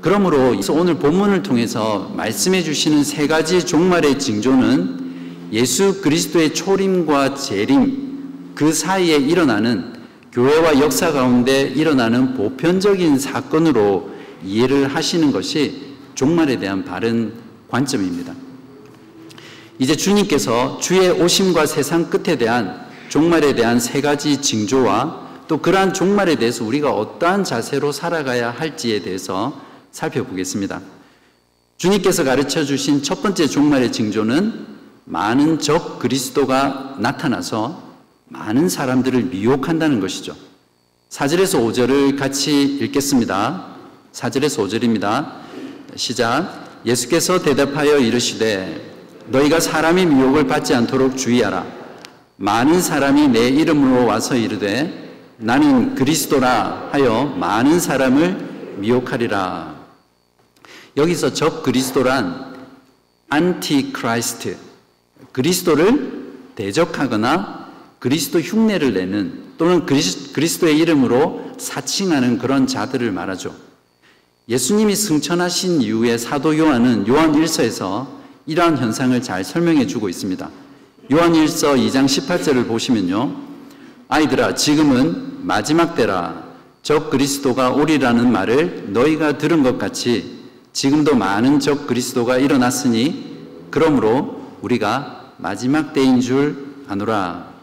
그러므로 0.00 0.54
오늘 0.70 0.98
본문을 0.98 1.42
통해서 1.42 2.12
말씀해 2.14 2.62
주시는 2.62 3.04
세 3.04 3.26
가지 3.26 3.64
종말의 3.64 4.18
징조는 4.18 5.50
예수 5.52 6.02
그리스도의 6.02 6.52
초림과 6.52 7.34
재림 7.34 8.52
그 8.54 8.72
사이에 8.72 9.16
일어나는 9.16 9.94
교회와 10.32 10.80
역사 10.80 11.12
가운데 11.12 11.62
일어나는 11.62 12.34
보편적인 12.34 13.18
사건으로 13.18 14.10
이해를 14.44 14.88
하시는 14.88 15.32
것이 15.32 15.94
종말에 16.14 16.58
대한 16.58 16.84
바른 16.84 17.32
관점입니다. 17.68 18.34
이제 19.78 19.96
주님께서 19.96 20.78
주의 20.80 21.10
오심과 21.10 21.66
세상 21.66 22.10
끝에 22.10 22.36
대한 22.36 22.84
종말에 23.08 23.54
대한 23.54 23.80
세 23.80 24.00
가지 24.00 24.40
징조와 24.40 25.23
또 25.46 25.58
그러한 25.58 25.92
종말에 25.92 26.36
대해서 26.36 26.64
우리가 26.64 26.90
어떠한 26.90 27.44
자세로 27.44 27.92
살아가야 27.92 28.50
할지에 28.50 29.00
대해서 29.02 29.60
살펴보겠습니다. 29.92 30.80
주님께서 31.76 32.24
가르쳐 32.24 32.64
주신 32.64 33.02
첫 33.02 33.22
번째 33.22 33.46
종말의 33.46 33.92
징조는 33.92 34.66
많은 35.04 35.58
적 35.58 35.98
그리스도가 35.98 36.96
나타나서 36.98 37.82
많은 38.28 38.68
사람들을 38.68 39.24
미혹한다는 39.24 40.00
것이죠. 40.00 40.34
4절에서 41.10 41.60
5절을 41.60 42.18
같이 42.18 42.62
읽겠습니다. 42.62 43.66
4절에서 44.12 44.66
5절입니다. 44.66 45.30
시작. 45.96 46.64
예수께서 46.86 47.40
대답하여 47.40 47.98
이르시되 47.98 48.92
너희가 49.28 49.60
사람의 49.60 50.06
미혹을 50.06 50.46
받지 50.46 50.74
않도록 50.74 51.16
주의하라. 51.16 51.64
많은 52.36 52.80
사람이 52.80 53.28
내 53.28 53.48
이름으로 53.48 54.06
와서 54.06 54.34
이르되 54.34 55.03
나는 55.38 55.94
그리스도라 55.94 56.90
하여 56.92 57.24
많은 57.38 57.80
사람을 57.80 58.76
미혹하리라. 58.78 59.74
여기서 60.96 61.32
적 61.32 61.62
그리스도란 61.62 62.54
Antichrist 63.28 64.56
그리스도를 65.32 66.32
대적하거나 66.54 67.72
그리스도 67.98 68.38
흉내를 68.40 68.94
내는 68.94 69.42
또는 69.58 69.86
그리스도의 69.86 70.78
이름으로 70.78 71.54
사칭하는 71.58 72.38
그런 72.38 72.66
자들을 72.66 73.10
말하죠. 73.10 73.54
예수님이 74.48 74.94
승천하신 74.94 75.80
이후에 75.82 76.18
사도 76.18 76.56
요한은 76.56 77.08
요한 77.08 77.32
1서에서 77.32 78.06
이러한 78.46 78.76
현상을 78.76 79.20
잘 79.22 79.42
설명해 79.42 79.86
주고 79.86 80.08
있습니다. 80.08 80.50
요한 81.12 81.32
1서 81.32 81.76
2장 81.78 82.04
18절을 82.04 82.68
보시면요. 82.68 83.53
아이들아, 84.08 84.54
지금은 84.54 85.46
마지막 85.46 85.94
때라. 85.94 86.44
적 86.82 87.08
그리스도가 87.10 87.70
오리라는 87.70 88.30
말을 88.30 88.92
너희가 88.92 89.38
들은 89.38 89.62
것 89.62 89.78
같이 89.78 90.40
지금도 90.74 91.16
많은 91.16 91.60
적 91.60 91.86
그리스도가 91.86 92.36
일어났으니 92.36 93.38
그러므로 93.70 94.42
우리가 94.60 95.32
마지막 95.38 95.94
때인 95.94 96.20
줄 96.20 96.74
아노라. 96.86 97.54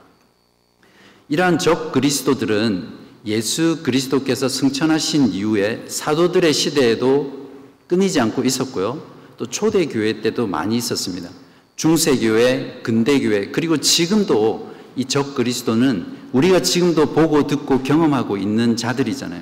이러한 1.29 1.59
적 1.59 1.91
그리스도들은 1.91 3.01
예수 3.27 3.83
그리스도께서 3.83 4.49
승천하신 4.49 5.27
이후에 5.33 5.85
사도들의 5.87 6.51
시대에도 6.51 7.49
끊이지 7.87 8.19
않고 8.19 8.43
있었고요. 8.43 9.03
또 9.37 9.45
초대교회 9.45 10.21
때도 10.21 10.47
많이 10.47 10.75
있었습니다. 10.77 11.29
중세교회, 11.75 12.79
근대교회, 12.83 13.49
그리고 13.51 13.77
지금도 13.77 14.71
이 14.95 15.05
적 15.05 15.35
그리스도는 15.35 16.20
우리가 16.33 16.61
지금도 16.61 17.13
보고 17.13 17.45
듣고 17.47 17.83
경험하고 17.83 18.37
있는 18.37 18.75
자들이잖아요. 18.77 19.41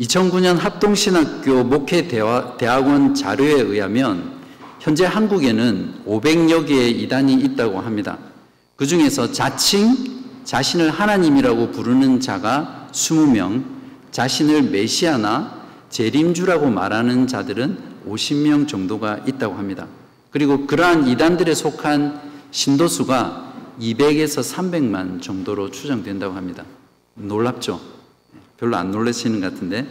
2009년 0.00 0.58
합동신학교 0.58 1.64
목회 1.64 2.08
대학원 2.08 3.14
자료에 3.14 3.52
의하면 3.60 4.34
현재 4.80 5.06
한국에는 5.06 6.02
500여 6.06 6.66
개의 6.66 7.00
이단이 7.02 7.34
있다고 7.34 7.80
합니다. 7.80 8.18
그 8.76 8.86
중에서 8.86 9.32
자칭 9.32 9.96
자신을 10.44 10.90
하나님이라고 10.90 11.70
부르는 11.70 12.20
자가 12.20 12.88
20명, 12.92 13.64
자신을 14.10 14.64
메시아나 14.64 15.62
재림주라고 15.90 16.70
말하는 16.70 17.26
자들은 17.26 17.78
50명 18.08 18.68
정도가 18.68 19.20
있다고 19.26 19.54
합니다. 19.54 19.86
그리고 20.30 20.66
그러한 20.66 21.08
이단들에 21.08 21.54
속한 21.54 22.20
신도수가 22.50 23.53
200에서 23.80 24.42
300만 24.42 25.20
정도로 25.20 25.70
추정된다고 25.70 26.34
합니다. 26.34 26.64
놀랍죠? 27.14 27.80
별로 28.58 28.76
안 28.76 28.90
놀라시는 28.90 29.40
것 29.40 29.52
같은데 29.52 29.86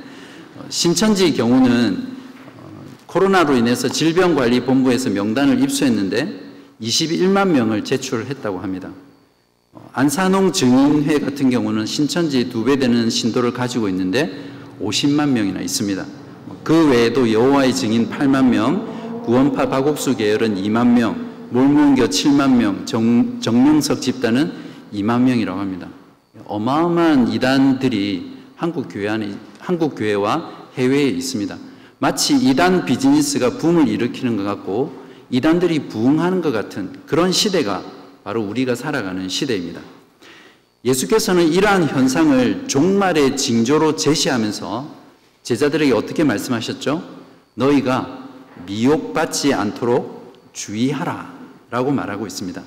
어, 0.55 0.65
신천지 0.69 1.33
경우는 1.33 2.07
어, 2.57 2.83
코로나로 3.07 3.55
인해서 3.55 3.87
질병관리본부에서 3.87 5.09
명단을 5.09 5.61
입수했는데 5.61 6.41
21만 6.81 7.49
명을 7.49 7.83
제출했다고 7.83 8.59
합니다. 8.59 8.89
어, 9.73 9.89
안산홍 9.93 10.53
증인회 10.53 11.19
같은 11.19 11.49
경우는 11.49 11.85
신천지 11.85 12.49
두배 12.49 12.77
되는 12.77 13.09
신도를 13.09 13.53
가지고 13.53 13.89
있는데 13.89 14.31
50만 14.81 15.29
명이나 15.29 15.61
있습니다. 15.61 16.05
그 16.63 16.89
외에도 16.89 17.31
여호와의 17.31 17.75
증인 17.75 18.09
8만 18.09 18.49
명, 18.49 19.21
구원파 19.25 19.69
박옥수 19.69 20.15
계열은 20.15 20.55
2만 20.55 20.87
명, 20.93 21.32
몰문교 21.53 22.05
7만 22.05 22.55
명, 22.55 22.83
정, 22.87 23.39
정명석 23.39 24.01
집단은 24.01 24.51
2만 24.91 25.21
명이라고 25.21 25.59
합니다. 25.59 25.87
어마어마한 26.45 27.27
이단들이 27.27 28.33
한국 28.55 28.87
교회 28.89 29.07
안에 29.07 29.37
한국 29.59 29.93
교회와 29.93 30.69
해외에 30.75 31.09
있습니다. 31.09 31.55
마치 31.99 32.35
이단 32.35 32.85
비즈니스가 32.85 33.57
붐을 33.59 33.87
일으키는 33.87 34.35
것 34.35 34.43
같고 34.43 35.03
이단들이 35.29 35.89
부흥하는 35.89 36.41
것 36.41 36.51
같은 36.51 36.91
그런 37.05 37.31
시대가 37.31 37.83
바로 38.23 38.41
우리가 38.41 38.73
살아가는 38.73 39.29
시대입니다. 39.29 39.79
예수께서는 40.83 41.47
이러한 41.47 41.87
현상을 41.87 42.67
종말의 42.67 43.37
징조로 43.37 43.95
제시하면서 43.95 44.89
제자들에게 45.43 45.93
어떻게 45.93 46.23
말씀하셨죠? 46.23 47.03
너희가 47.53 48.27
미혹받지 48.65 49.53
않도록 49.53 50.49
주의하라 50.51 51.32
라고 51.73 51.91
말하고 51.91 52.27
있습니다. 52.27 52.61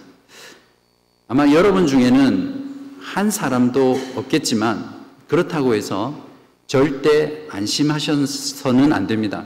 아마 1.29 1.49
여러분 1.53 1.87
중에는 1.87 2.97
한 3.01 3.31
사람도 3.31 4.01
없겠지만 4.17 4.85
그렇다고 5.29 5.77
해서 5.77 6.27
절대 6.67 7.47
안심하셔서는 7.49 8.93
안 8.93 9.07
됩니다. 9.07 9.45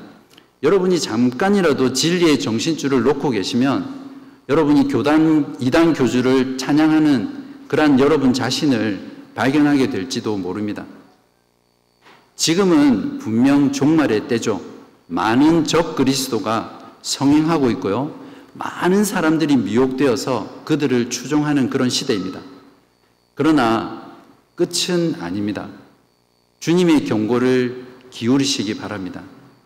여러분이 0.63 0.99
잠깐이라도 0.99 1.93
진리의 1.93 2.41
정신줄을 2.41 3.03
놓고 3.03 3.29
계시면 3.29 4.01
여러분이 4.49 4.89
교단, 4.89 5.55
이단 5.61 5.93
교주를 5.93 6.57
찬양하는 6.57 7.67
그러한 7.69 8.01
여러분 8.01 8.33
자신을 8.33 9.11
발견하게 9.35 9.91
될지도 9.91 10.39
모릅니다. 10.39 10.87
지금은 12.35 13.19
분명 13.19 13.73
종말의 13.73 14.27
때죠. 14.27 14.63
많은 15.09 15.65
적 15.65 15.97
그리스도가 15.97 16.95
성행하고 17.03 17.71
있고요. 17.73 18.20
많은 18.55 19.05
사람들이 19.05 19.57
미혹되어서 19.57 20.63
그들을 20.65 21.11
추종하는 21.11 21.71
그런 21.71 21.89
시대입니다. 21.89 22.41
그러나 23.35 24.13
끝은 24.55 25.15
아닙니다. 25.21 25.69
주님의 26.59 27.05
경고를 27.07 27.87
기울이시기 28.11 28.77
바랍니다. 28.77 29.23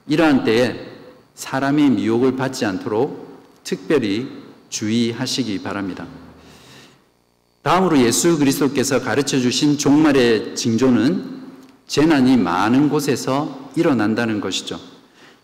이러한 0.06 0.44
때에 0.44 0.92
사람의 1.34 1.90
미혹을 1.90 2.36
받지 2.36 2.64
않도록 2.64 3.42
특별히 3.64 4.28
주의하시기 4.68 5.62
바랍니다. 5.62 6.06
다음으로 7.62 7.98
예수 7.98 8.38
그리스도께서 8.38 9.00
가르쳐 9.00 9.40
주신 9.40 9.78
종말의 9.78 10.54
징조는 10.54 11.42
재난이 11.86 12.36
많은 12.36 12.90
곳에서 12.90 13.70
일어난다는 13.74 14.40
것이죠. 14.40 14.78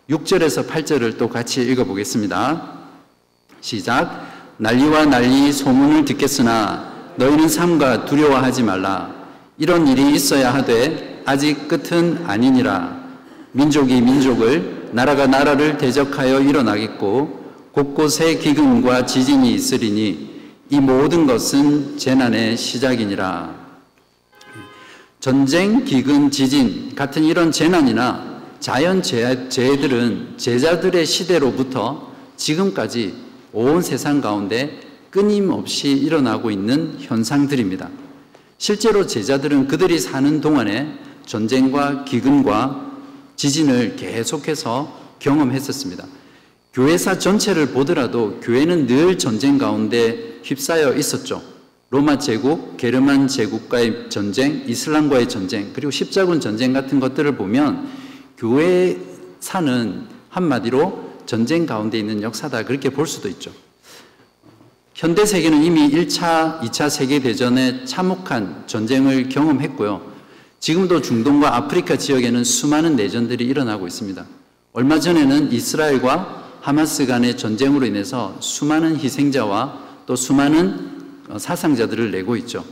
6절에서 0.09 0.67
8절을 0.67 1.17
또 1.17 1.29
같이 1.29 1.61
읽어보겠습니다. 1.63 2.80
시작. 3.61 4.27
난리와 4.57 5.05
난리 5.05 5.53
소문을 5.53 6.05
듣겠으나 6.05 6.91
너희는 7.15 7.47
삼가 7.47 8.05
두려워하지 8.05 8.63
말라. 8.63 9.11
이런 9.57 9.87
일이 9.87 10.13
있어야 10.13 10.53
하되 10.53 11.21
아직 11.25 11.67
끝은 11.67 12.23
아니니라. 12.25 12.99
민족이 13.53 14.01
민족을 14.01 14.89
나라가 14.91 15.27
나라를 15.27 15.77
대적하여 15.77 16.41
일어나겠고 16.41 17.39
곳곳에 17.71 18.35
기근과 18.35 19.05
지진이 19.05 19.53
있으리니 19.53 20.31
이 20.69 20.79
모든 20.79 21.27
것은 21.27 21.97
재난의 21.97 22.57
시작이니라. 22.57 23.61
전쟁, 25.19 25.85
기근, 25.85 26.31
지진 26.31 26.95
같은 26.95 27.23
이런 27.23 27.51
재난이나 27.51 28.41
자연 28.59 29.03
재해들은 29.03 30.35
제자들의 30.37 31.05
시대로부터 31.05 32.11
지금까지 32.37 33.13
온 33.53 33.81
세상 33.81 34.21
가운데 34.21 34.79
끊임없이 35.09 35.91
일어나고 35.91 36.51
있는 36.51 36.95
현상들입니다. 36.99 37.89
실제로 38.57 39.05
제자들은 39.05 39.67
그들이 39.67 39.99
사는 39.99 40.39
동안에 40.39 40.97
전쟁과 41.25 42.05
기근과 42.05 42.91
지진을 43.35 43.95
계속해서 43.95 45.17
경험했었습니다. 45.19 46.05
교회사 46.73 47.19
전체를 47.19 47.67
보더라도 47.67 48.39
교회는 48.41 48.87
늘 48.87 49.17
전쟁 49.17 49.57
가운데 49.57 50.39
휩싸여 50.43 50.93
있었죠. 50.95 51.41
로마 51.89 52.17
제국, 52.17 52.77
게르만 52.77 53.27
제국과의 53.27 54.09
전쟁, 54.09 54.63
이슬람과의 54.65 55.27
전쟁, 55.27 55.73
그리고 55.73 55.91
십자군 55.91 56.39
전쟁 56.39 56.71
같은 56.71 57.01
것들을 57.01 57.35
보면 57.35 57.89
교회 58.37 58.97
사는 59.41 60.03
한마디로 60.29 61.10
전쟁 61.25 61.65
가운데 61.65 61.99
있는 61.99 62.21
역사다. 62.21 62.63
그렇게 62.63 62.89
볼 62.89 63.07
수도 63.07 63.27
있죠. 63.29 63.51
현대 64.93 65.25
세계는 65.25 65.63
이미 65.63 65.89
1차, 65.89 66.59
2차 66.61 66.89
세계대전에 66.89 67.85
참혹한 67.85 68.63
전쟁을 68.67 69.29
경험했고요. 69.29 70.11
지금도 70.59 71.01
중동과 71.01 71.55
아프리카 71.55 71.97
지역에는 71.97 72.43
수많은 72.43 72.95
내전들이 72.95 73.45
일어나고 73.45 73.87
있습니다. 73.87 74.23
얼마 74.73 74.99
전에는 74.99 75.51
이스라엘과 75.51 76.59
하마스 76.61 77.07
간의 77.07 77.35
전쟁으로 77.35 77.85
인해서 77.87 78.37
수많은 78.39 78.97
희생자와 78.97 79.79
또 80.05 80.15
수많은 80.15 80.91
어, 81.29 81.39
사상자들을 81.39 82.11
내고 82.11 82.35
있죠. 82.37 82.63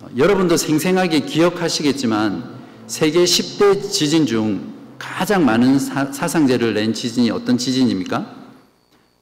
어, 0.00 0.08
여러분도 0.16 0.56
생생하게 0.56 1.20
기억하시겠지만 1.20 2.58
세계 2.88 3.22
10대 3.22 3.90
지진 3.92 4.26
중 4.26 4.77
가장 4.98 5.44
많은 5.44 5.78
사, 5.78 6.10
상자를 6.12 6.74
낸 6.74 6.92
지진이 6.92 7.30
어떤 7.30 7.56
지진입니까? 7.56 8.34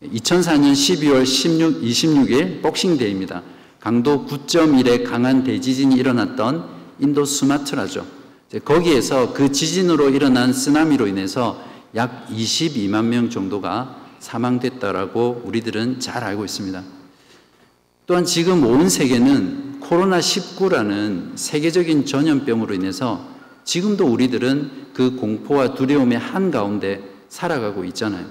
2004년 0.02 0.72
12월 0.72 1.24
16, 1.24 1.82
26일 1.82 2.62
복싱데이입니다. 2.62 3.42
강도 3.80 4.26
9.1의 4.26 5.08
강한 5.08 5.44
대지진이 5.44 5.94
일어났던 5.96 6.68
인도 6.98 7.24
수마트라죠. 7.24 8.06
거기에서 8.64 9.32
그 9.32 9.52
지진으로 9.52 10.10
일어난 10.10 10.52
쓰나미로 10.52 11.06
인해서 11.06 11.62
약 11.94 12.26
22만 12.28 13.04
명 13.04 13.30
정도가 13.30 13.96
사망됐다라고 14.18 15.42
우리들은 15.44 16.00
잘 16.00 16.24
알고 16.24 16.44
있습니다. 16.44 16.82
또한 18.06 18.24
지금 18.24 18.64
온 18.64 18.88
세계는 18.88 19.80
코로나19라는 19.80 21.36
세계적인 21.36 22.06
전염병으로 22.06 22.74
인해서 22.74 23.35
지금도 23.66 24.06
우리들은 24.06 24.86
그 24.94 25.16
공포와 25.16 25.74
두려움의 25.74 26.18
한가운데 26.18 27.02
살아가고 27.28 27.84
있잖아요. 27.86 28.24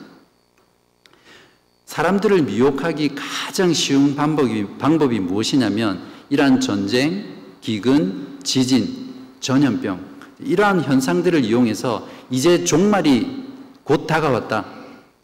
사람들을 1.85 2.43
미혹하기 2.43 3.11
가장 3.15 3.73
쉬운 3.73 4.15
방법이, 4.15 4.65
방법이 4.79 5.19
무엇이냐면 5.19 6.01
이러한 6.29 6.61
전쟁, 6.61 7.25
기근, 7.61 8.39
지진, 8.43 9.13
전염병, 9.41 9.99
이러한 10.39 10.81
현상들을 10.81 11.43
이용해서 11.43 12.07
이제 12.31 12.63
종말이 12.63 13.45
곧 13.83 14.07
다가왔다. 14.07 14.65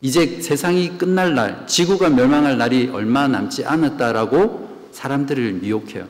이제 0.01 0.41
세상이 0.41 0.97
끝날 0.97 1.35
날, 1.35 1.65
지구가 1.67 2.09
멸망할 2.09 2.57
날이 2.57 2.89
얼마 2.91 3.27
남지 3.27 3.65
않았다라고 3.65 4.89
사람들을 4.91 5.53
미혹해요. 5.53 6.07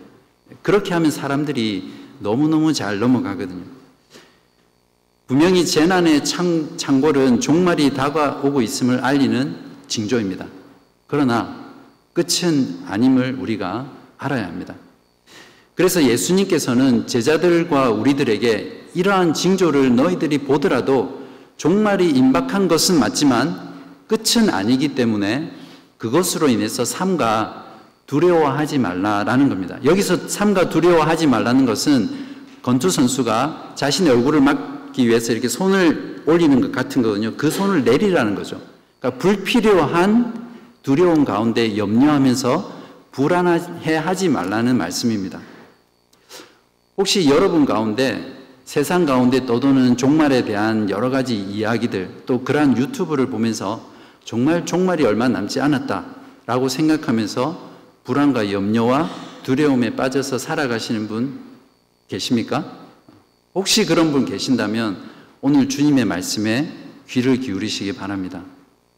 그렇게 0.62 0.94
하면 0.94 1.12
사람들이 1.12 1.92
너무너무 2.20 2.74
잘 2.74 3.00
넘어가거든요. 3.00 3.81
분명히 5.28 5.66
재난의 5.66 6.26
창, 6.26 6.78
창골은 6.78 7.40
종말이 7.40 7.94
다가오고 7.94 8.62
있음을 8.62 9.04
알리는 9.04 9.56
징조입니다. 9.88 10.46
그러나 11.08 11.62
끝은 12.14 12.80
아님을 12.88 13.38
우리가 13.40 13.90
알아야 14.18 14.46
합니다. 14.46 14.76
그래서 15.76 16.04
예수님께서는 16.04 17.08
제자들과 17.08 17.92
우리들에게 17.92 18.90
이러한 18.94 19.34
징조를 19.34 19.96
너희들이 19.96 20.40
보더라도 20.40 21.22
종말이 21.58 22.10
임박한 22.10 22.68
것은 22.68 23.00
맞지만 23.00 23.72
끝은 24.08 24.50
아니기 24.50 24.96
때문에 24.96 25.52
그것으로 25.98 26.50
인해서 26.50 26.84
삼가 26.84 27.66
두려워하지 28.08 28.80
말라라는 28.80 29.48
겁니다. 29.48 29.78
여기서 29.86 30.28
삼가 30.28 30.70
두려워하지 30.70 31.28
말라는 31.28 31.66
것은 31.66 32.10
건투 32.62 32.90
선수가 32.90 33.74
자신의 33.76 34.12
얼굴을 34.12 34.42
막 34.42 34.81
기 34.92 35.08
위해서 35.08 35.32
이렇게 35.32 35.48
손을 35.48 36.24
올리는 36.26 36.62
것 36.62 36.72
같은 36.72 37.02
거거든요. 37.02 37.34
그 37.36 37.50
손을 37.50 37.84
내리라는 37.84 38.36
거죠. 38.36 38.62
그러니까 39.00 39.20
불필요한 39.20 40.52
두려움 40.84 41.26
가운데 41.26 41.78
염려하면서 41.78 42.82
불안해 43.12 43.96
하지 43.98 44.30
말라는 44.30 44.78
말씀입니다. 44.78 45.40
혹시 46.98 47.30
여러분 47.30 47.66
가운데 47.66 48.38
세상 48.66 49.06
가운데 49.06 49.46
떠도는 49.46 49.98
종말에 49.98 50.46
대한 50.46 50.90
여러 50.90 51.10
가지 51.10 51.36
이야기들 51.36 52.24
또 52.26 52.44
그러한 52.44 52.78
유튜브를 52.78 53.28
보면서 53.28 53.92
정말 54.24 54.66
종말이 54.66 55.04
얼마 55.04 55.28
남지 55.28 55.60
않았다라고 55.60 56.70
생각하면서 56.70 57.70
불안과 58.04 58.52
염려와 58.52 59.10
두려움에 59.44 59.96
빠져서 59.96 60.38
살아가시는 60.38 61.08
분 61.08 61.40
계십니까? 62.08 62.81
혹시 63.54 63.86
그런 63.86 64.12
분 64.12 64.26
계신다면 64.26 64.98
오늘 65.42 65.68
주님의 65.68 66.06
말씀에 66.06 66.72
귀를 67.10 67.38
기울이시기 67.38 67.94
바랍니다. 67.94 68.44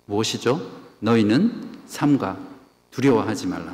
무엇이죠? 0.06 0.62
너희는 1.00 1.70
삼가 1.88 2.38
두려워하지 2.92 3.48
말라. 3.48 3.74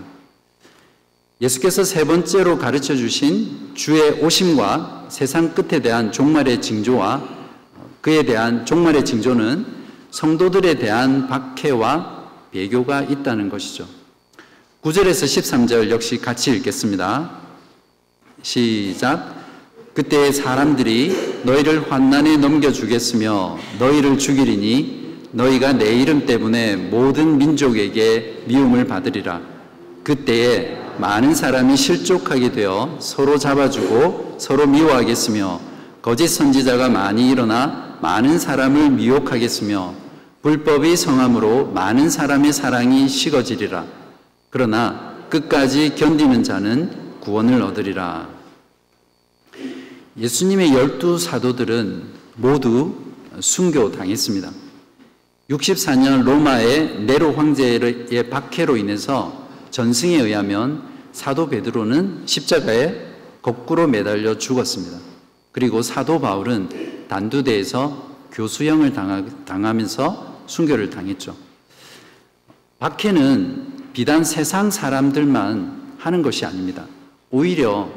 예수께서 1.41 1.83
세 1.83 2.03
번째로 2.03 2.57
가르쳐 2.57 2.95
주신 2.95 3.71
주의 3.73 4.11
오심과 4.23 5.07
세상 5.09 5.53
끝에 5.53 5.81
대한 5.81 6.11
종말의 6.11 6.61
징조와 6.61 7.39
그에 8.01 8.23
대한 8.23 8.65
종말의 8.65 9.05
징조는 9.05 9.65
성도들에 10.11 10.75
대한 10.75 11.27
박해와 11.27 12.29
배교가 12.51 13.01
있다는 13.03 13.49
것이죠. 13.49 13.87
9절에서 14.81 15.25
13절 15.25 15.89
역시 15.89 16.19
같이 16.19 16.51
읽겠습니다. 16.51 17.31
시작. 18.41 19.38
그때 19.93 20.31
사람들이 20.31 21.41
너희를 21.43 21.91
환난에 21.91 22.37
넘겨주겠으며 22.37 23.57
너희를 23.79 24.17
죽이리니 24.17 24.99
너희가 25.31 25.73
내 25.73 25.93
이름 25.93 26.25
때문에 26.25 26.75
모든 26.75 27.37
민족에게 27.37 28.43
미움을 28.45 28.85
받으리라. 28.87 29.41
그때에 30.03 30.77
많은 30.97 31.35
사람이 31.35 31.77
실족하게 31.77 32.51
되어 32.51 32.97
서로 32.99 33.37
잡아주고 33.37 34.37
서로 34.39 34.67
미워하겠으며 34.67 35.59
거짓 36.01 36.27
선지자가 36.27 36.89
많이 36.89 37.29
일어나 37.29 37.97
많은 38.01 38.39
사람을 38.39 38.91
미혹하겠으며 38.91 39.93
불법이 40.41 40.95
성함으로 40.95 41.67
많은 41.73 42.09
사람의 42.09 42.53
사랑이 42.53 43.07
식어지리라. 43.09 43.85
그러나 44.49 45.15
끝까지 45.29 45.95
견디는 45.95 46.43
자는 46.43 46.91
구원을 47.19 47.61
얻으리라. 47.61 48.38
예수님의 50.17 50.73
열두 50.73 51.17
사도들은 51.17 52.03
모두 52.35 52.95
순교 53.39 53.91
당했습니다. 53.91 54.51
64년 55.49 56.23
로마의 56.23 57.01
네로 57.01 57.33
황제의 57.33 58.29
박해로 58.29 58.77
인해서 58.77 59.47
전승에 59.71 60.15
의하면 60.17 60.83
사도 61.11 61.49
베드로는 61.49 62.23
십자가에 62.25 63.07
거꾸로 63.41 63.87
매달려 63.87 64.37
죽었습니다. 64.37 64.97
그리고 65.51 65.81
사도 65.81 66.19
바울은 66.19 67.07
단두대에서 67.07 68.09
교수형을 68.31 68.93
당하면서 69.45 70.43
순교를 70.45 70.89
당했죠. 70.89 71.35
박해는 72.77 73.91
비단 73.93 74.23
세상 74.23 74.69
사람들만 74.69 75.95
하는 75.97 76.21
것이 76.21 76.45
아닙니다. 76.45 76.85
오히려 77.31 77.89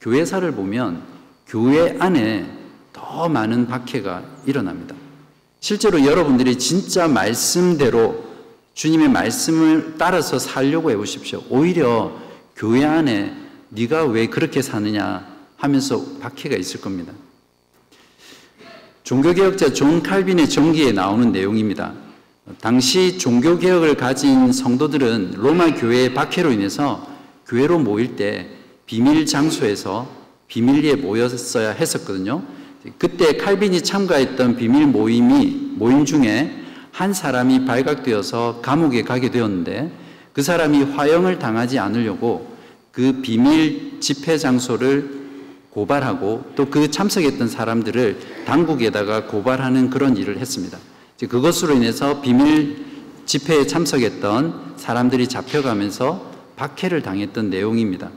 교회사를 0.00 0.52
보면 0.52 1.02
교회 1.46 1.96
안에 1.98 2.50
더 2.92 3.28
많은 3.28 3.66
박해가 3.66 4.24
일어납니다. 4.46 4.94
실제로 5.60 6.04
여러분들이 6.04 6.58
진짜 6.58 7.08
말씀대로 7.08 8.24
주님의 8.74 9.08
말씀을 9.08 9.94
따라서 9.98 10.38
살려고 10.38 10.90
해보십시오. 10.90 11.42
오히려 11.48 12.12
교회 12.56 12.84
안에 12.84 13.34
네가 13.70 14.04
왜 14.04 14.26
그렇게 14.26 14.62
사느냐 14.62 15.26
하면서 15.56 16.04
박해가 16.20 16.56
있을 16.56 16.80
겁니다. 16.80 17.12
종교개혁자 19.04 19.72
존 19.72 20.02
칼빈의 20.02 20.48
전기에 20.48 20.92
나오는 20.92 21.30
내용입니다. 21.30 21.92
당시 22.60 23.18
종교개혁을 23.18 23.96
가진 23.96 24.52
성도들은 24.52 25.34
로마 25.36 25.74
교회의 25.74 26.14
박해로 26.14 26.52
인해서 26.52 27.06
교회로 27.46 27.78
모일 27.78 28.16
때 28.16 28.50
비밀 28.86 29.24
장소에서 29.26 30.23
비밀리에 30.48 30.96
모였어야 30.96 31.70
했었거든요. 31.70 32.42
그때 32.98 33.36
칼빈이 33.36 33.82
참가했던 33.82 34.56
비밀 34.56 34.86
모임이 34.86 35.72
모임 35.76 36.04
중에 36.04 36.64
한 36.92 37.12
사람이 37.12 37.64
발각되어서 37.64 38.60
감옥에 38.62 39.02
가게 39.02 39.30
되었는데 39.30 39.90
그 40.32 40.42
사람이 40.42 40.82
화형을 40.82 41.38
당하지 41.38 41.78
않으려고 41.78 42.54
그 42.92 43.20
비밀 43.22 44.00
집회 44.00 44.38
장소를 44.38 45.24
고발하고 45.70 46.52
또 46.54 46.66
그 46.70 46.90
참석했던 46.90 47.48
사람들을 47.48 48.44
당국에다가 48.46 49.26
고발하는 49.26 49.90
그런 49.90 50.16
일을 50.16 50.38
했습니다. 50.38 50.78
그것으로 51.28 51.74
인해서 51.74 52.20
비밀 52.20 52.84
집회에 53.26 53.66
참석했던 53.66 54.74
사람들이 54.76 55.26
잡혀가면서 55.28 56.30
박해를 56.56 57.02
당했던 57.02 57.50
내용입니다. 57.50 58.10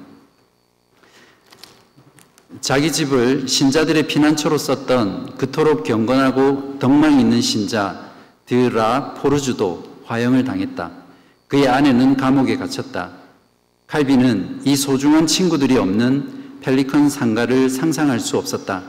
자기 2.61 2.91
집을 2.91 3.47
신자들의 3.47 4.07
피난처로 4.07 4.57
썼던 4.57 5.37
그토록 5.37 5.83
경건하고 5.83 6.79
덕망 6.79 7.19
있는 7.19 7.41
신자 7.41 8.07
드라 8.45 9.15
포르주도 9.15 9.83
화형을 10.05 10.45
당했다. 10.45 10.91
그의 11.47 11.67
아내는 11.67 12.15
감옥에 12.15 12.55
갇혔다. 12.55 13.11
칼빈은 13.87 14.61
이 14.63 14.75
소중한 14.75 15.27
친구들이 15.27 15.77
없는 15.77 16.59
펠리컨 16.61 17.09
상가를 17.09 17.69
상상할 17.69 18.19
수 18.19 18.37
없었다. 18.37 18.83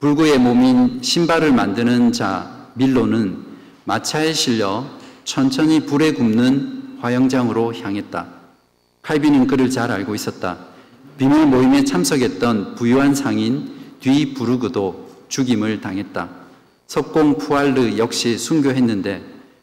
불구의 0.00 0.38
몸인 0.38 1.00
신발을 1.02 1.52
만드는 1.52 2.12
자 2.12 2.68
밀로는 2.74 3.38
마차에 3.84 4.32
실려 4.32 4.84
천천히 5.24 5.86
불에 5.86 6.12
굽는 6.12 6.98
화영장으로 7.00 7.74
향했다. 7.74 8.26
칼빈은 9.02 9.46
그를 9.46 9.70
잘 9.70 9.90
알고 9.92 10.14
있었다. 10.16 10.71
비밀 11.22 11.46
모임에 11.46 11.84
참석했던 11.84 12.74
부유한 12.74 13.14
상인 13.14 13.70
뒤 14.00 14.34
부르그도 14.34 15.26
죽임을 15.28 15.80
당했다. 15.80 16.28
석공 16.88 17.38
푸알르 17.38 17.96
역시 17.96 18.36
순교했는데 18.36 19.22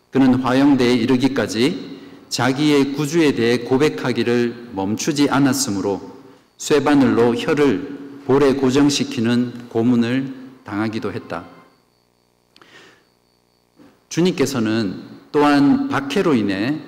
그는 0.10 0.36
화영대에 0.36 0.94
이르기까지 0.94 2.00
자기의 2.30 2.94
구주에 2.94 3.34
대해 3.34 3.58
고백하기를 3.58 4.70
멈추지 4.72 5.30
않았으므로 5.30 6.00
쇠바늘로 6.58 7.36
혀를 7.36 8.22
볼에 8.26 8.54
고정시키는 8.54 9.68
고문을 9.68 10.34
당하기도 10.64 11.12
했다. 11.12 11.44
주님께서는 14.08 15.02
또한 15.34 15.90
박해로 15.90 16.36
인해 16.36 16.80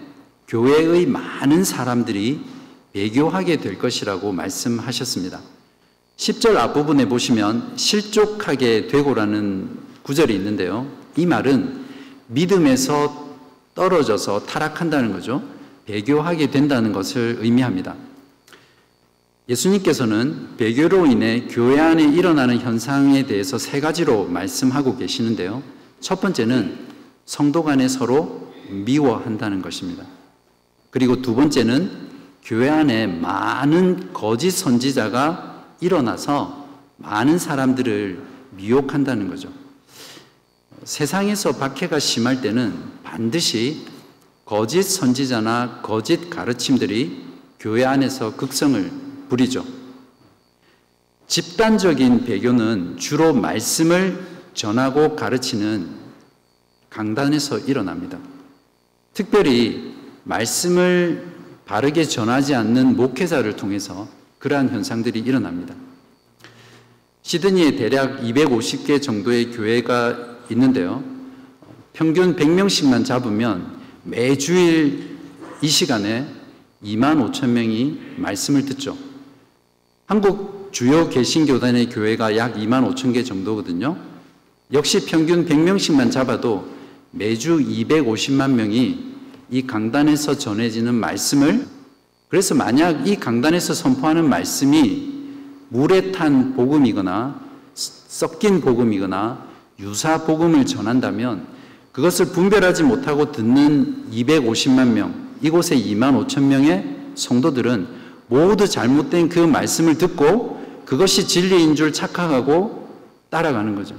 교회의 0.48 1.08
많은 1.08 1.66
사람들이 1.66 2.61
배교하게 2.94 3.58
될 3.58 3.78
것이라고 3.78 4.32
말씀하셨습니다. 4.32 5.40
10절 6.18 6.56
앞부분에 6.58 7.08
보시면 7.08 7.74
실족하게 7.78 8.88
되고라는 8.88 9.70
구절이 10.04 10.36
있는데요. 10.36 10.88
이 11.16 11.26
말은 11.26 11.86
믿음에서 12.28 13.38
떨어져서 13.76 14.46
타락한다는 14.46 15.14
거죠. 15.14 15.42
배교하게 15.86 16.52
된다는 16.52 16.92
것을 16.92 17.38
의미합니다. 17.40 17.96
예수님께서는 19.50 20.58
배교로 20.58 21.08
인해 21.08 21.48
교회 21.50 21.80
안에 21.80 22.04
일어나는 22.04 22.60
현상에 22.60 23.26
대해서 23.26 23.58
세 23.58 23.82
가지로 23.82 24.26
말씀하고 24.26 24.98
계시는데요. 24.98 25.64
첫 26.00 26.22
번째는 26.22 26.78
성도 27.26 27.64
간에 27.64 27.88
서로 27.88 28.54
미워한다는 28.70 29.62
것입니다. 29.62 30.06
그리고 30.90 31.22
두 31.22 31.36
번째는 31.36 32.11
교회 32.44 32.70
안에 32.70 33.08
많은 33.08 34.14
거짓 34.14 34.52
선지자가 34.52 35.66
일어나서 35.80 36.68
많은 36.98 37.38
사람들을 37.38 38.22
미혹한다는 38.52 39.30
거죠. 39.30 39.50
세상에서 40.84 41.54
박해가 41.54 42.00
심할 42.00 42.42
때는 42.42 42.74
반드시 43.04 43.86
거짓 44.46 44.84
선지자나 44.84 45.82
거짓 45.82 46.30
가르침들이 46.30 47.26
교회 47.60 47.86
안에서 47.86 48.36
극성을 48.36 48.92
부리죠. 49.30 49.64
집단적인 51.28 52.26
배교는 52.26 52.98
주로 52.98 53.34
말씀을 53.34 54.22
전하고 54.54 55.16
가르치는 55.16 55.88
강단에서 56.90 57.60
일어납니다. 57.60 58.18
특별히 59.14 59.96
말씀을 60.24 61.31
바르게 61.72 62.04
전하지 62.04 62.54
않는 62.54 62.98
목회자를 62.98 63.56
통해서 63.56 64.06
그러한 64.40 64.72
현상들이 64.72 65.22
일어납니다. 65.22 65.74
시드니에 67.22 67.78
대략 67.78 68.20
250개 68.20 69.02
정도의 69.02 69.52
교회가 69.52 70.40
있는데요. 70.50 71.02
평균 71.94 72.36
100명씩만 72.36 73.06
잡으면 73.06 73.80
매주일 74.04 75.18
이 75.62 75.68
시간에 75.70 76.28
2만 76.84 77.32
5천 77.32 77.48
명이 77.48 78.00
말씀을 78.18 78.66
듣죠. 78.66 78.98
한국 80.08 80.74
주요 80.74 81.08
개신교단의 81.08 81.88
교회가 81.88 82.36
약 82.36 82.56
2만 82.56 82.94
5천 82.94 83.14
개 83.14 83.24
정도거든요. 83.24 83.96
역시 84.74 85.06
평균 85.06 85.46
100명씩만 85.46 86.12
잡아도 86.12 86.68
매주 87.12 87.60
250만 87.60 88.52
명이 88.56 89.11
이 89.52 89.68
강단에서 89.68 90.38
전해지는 90.38 90.96
말씀을 90.96 91.68
그래서 92.30 92.56
만약 92.56 93.08
이 93.08 93.18
강단에서 93.18 93.74
선포하는 93.74 94.28
말씀이 94.28 95.12
물에 95.70 96.14
탄 96.14 96.56
복음이거나 96.56 97.40
섞인 97.74 98.62
복음이거나 98.62 99.46
유사 99.80 100.24
복음을 100.24 100.66
전한다면 100.66 101.46
그것을 101.92 102.28
분별하지 102.28 102.84
못하고 102.84 103.34
듣는 103.34 104.06
250만 104.12 104.94
명, 104.94 105.14
이곳에 105.42 105.76
2만 105.76 106.26
5천 106.26 106.44
명의 106.44 106.98
성도들은 107.16 107.88
모두 108.28 108.68
잘못된 108.68 109.28
그 109.28 109.40
말씀을 109.40 109.98
듣고 109.98 110.62
그것이 110.86 111.28
진리인 111.28 111.76
줄 111.76 111.92
착각하고 111.92 112.88
따라가는 113.30 113.76
거죠. 113.76 113.96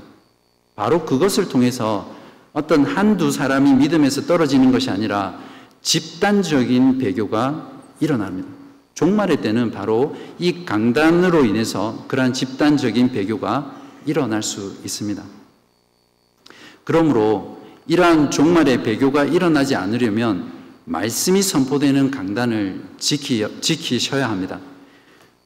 바로 0.75 1.05
그것을 1.05 1.49
통해서 1.49 2.11
어떤 2.53 2.85
한두 2.85 3.31
사람이 3.31 3.75
믿음에서 3.75 4.23
떨어지는 4.23 4.73
것이 4.73 4.91
아니라 4.91 5.39
집단적인 5.81 6.99
배교가 6.99 7.71
일어납니다. 8.01 8.49
종말의 8.95 9.41
때는 9.41 9.71
바로 9.71 10.15
이 10.39 10.65
강단으로 10.65 11.45
인해서 11.45 12.05
그러한 12.09 12.33
집단적인 12.33 13.13
배교가 13.13 13.75
일어날 14.05 14.43
수 14.43 14.77
있습니다. 14.85 15.23
그러므로 16.85 17.61
이러한 17.87 18.31
종말의 18.31 18.83
배교가 18.83 19.25
일어나지 19.25 19.75
않으려면 19.75 20.53
말씀이 20.85 21.43
선포되는 21.43 22.11
강단을 22.11 22.83
지키, 22.99 23.47
지키셔야 23.61 24.29
합니다. 24.29 24.61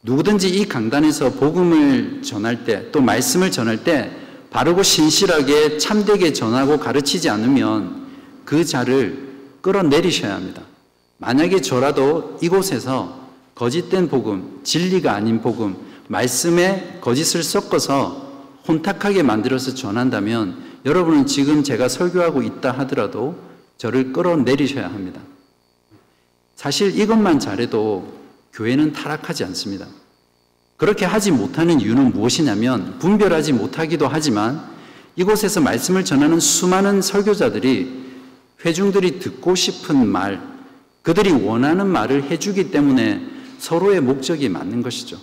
누구든지 0.02 0.48
이 0.48 0.66
강단에서 0.66 1.32
복음을 1.32 2.22
전할 2.22 2.64
때, 2.64 2.90
또 2.92 3.00
말씀을 3.00 3.50
전할 3.50 3.84
때 3.84 4.10
바르고 4.50 4.82
신실하게 4.82 5.78
참되게 5.78 6.32
전하고 6.32 6.78
가르치지 6.78 7.28
않으면 7.28 8.06
그 8.44 8.64
자를 8.64 9.26
끌어내리셔야 9.60 10.34
합니다. 10.34 10.62
만약에 11.18 11.60
저라도 11.60 12.38
이곳에서 12.42 13.26
거짓된 13.54 14.08
복음, 14.08 14.60
진리가 14.62 15.12
아닌 15.12 15.40
복음, 15.40 15.76
말씀에 16.08 16.98
거짓을 17.00 17.42
섞어서 17.42 18.26
혼탁하게 18.68 19.22
만들어서 19.22 19.74
전한다면 19.74 20.62
여러분은 20.84 21.26
지금 21.26 21.62
제가 21.62 21.88
설교하고 21.88 22.42
있다 22.42 22.70
하더라도 22.72 23.36
저를 23.78 24.12
끌어내리셔야 24.12 24.86
합니다. 24.86 25.20
사실 26.54 26.98
이것만 26.98 27.40
잘해도 27.40 28.12
교회는 28.52 28.92
타락하지 28.92 29.44
않습니다. 29.44 29.86
그렇게 30.76 31.04
하지 31.04 31.30
못하는 31.30 31.80
이유는 31.80 32.12
무엇이냐면 32.12 32.98
분별하지 32.98 33.52
못하기도 33.52 34.08
하지만 34.08 34.62
이곳에서 35.16 35.60
말씀을 35.60 36.04
전하는 36.04 36.38
수많은 36.38 37.00
설교자들이 37.00 38.04
회중들이 38.64 39.18
듣고 39.18 39.54
싶은 39.54 40.06
말, 40.06 40.40
그들이 41.02 41.32
원하는 41.32 41.86
말을 41.86 42.24
해주기 42.24 42.70
때문에 42.70 43.24
서로의 43.58 44.00
목적이 44.00 44.48
맞는 44.48 44.82
것이죠. 44.82 45.18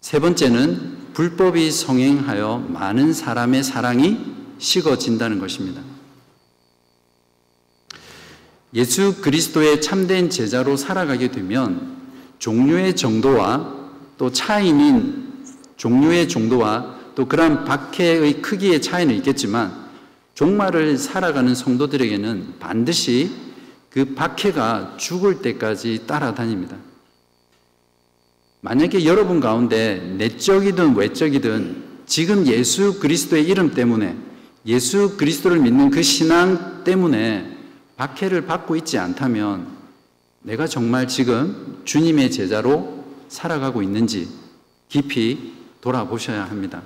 세 0.00 0.18
번째는 0.18 1.12
불법이 1.14 1.70
성행하여 1.70 2.66
많은 2.68 3.12
사람의 3.12 3.62
사랑이 3.62 4.18
식어진다는 4.58 5.38
것입니다. 5.38 5.80
예수 8.74 9.20
그리스도의 9.20 9.80
참된 9.80 10.30
제자로 10.30 10.76
살아가게 10.76 11.30
되면 11.30 11.96
종류의 12.38 12.94
정도와 12.94 13.74
또 14.16 14.30
차이인 14.30 15.32
종류의 15.76 16.28
정도와 16.28 16.98
또 17.14 17.26
그러한 17.26 17.64
박해의 17.64 18.42
크기의 18.42 18.80
차이는 18.80 19.14
있겠지만 19.16 19.74
종말을 20.34 20.96
살아가는 20.96 21.54
성도들에게는 21.54 22.54
반드시 22.60 23.30
그 23.90 24.14
박해가 24.14 24.94
죽을 24.96 25.42
때까지 25.42 26.04
따라다닙니다. 26.06 26.76
만약에 28.60 29.04
여러분 29.04 29.40
가운데 29.40 30.14
내적이든 30.16 30.94
외적이든 30.94 31.82
지금 32.06 32.46
예수 32.46 33.00
그리스도의 33.00 33.44
이름 33.44 33.74
때문에 33.74 34.16
예수 34.66 35.16
그리스도를 35.16 35.58
믿는 35.58 35.90
그 35.90 36.02
신앙 36.02 36.84
때문에 36.84 37.59
박해를 38.00 38.46
받고 38.46 38.76
있지 38.76 38.96
않다면 38.96 39.66
내가 40.40 40.66
정말 40.66 41.06
지금 41.06 41.82
주님의 41.84 42.30
제자로 42.30 43.04
살아가고 43.28 43.82
있는지 43.82 44.26
깊이 44.88 45.52
돌아보셔야 45.82 46.46
합니다. 46.46 46.80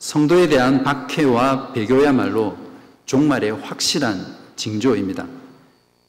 성도에 0.00 0.48
대한 0.48 0.82
박해와 0.82 1.72
배교야말로 1.72 2.58
종말의 3.06 3.60
확실한 3.62 4.36
징조입니다. 4.56 5.24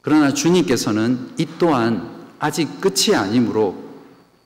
그러나 0.02 0.34
주님께서는 0.34 1.34
이 1.38 1.46
또한 1.60 2.26
아직 2.40 2.80
끝이 2.80 3.14
아니므로 3.14 3.80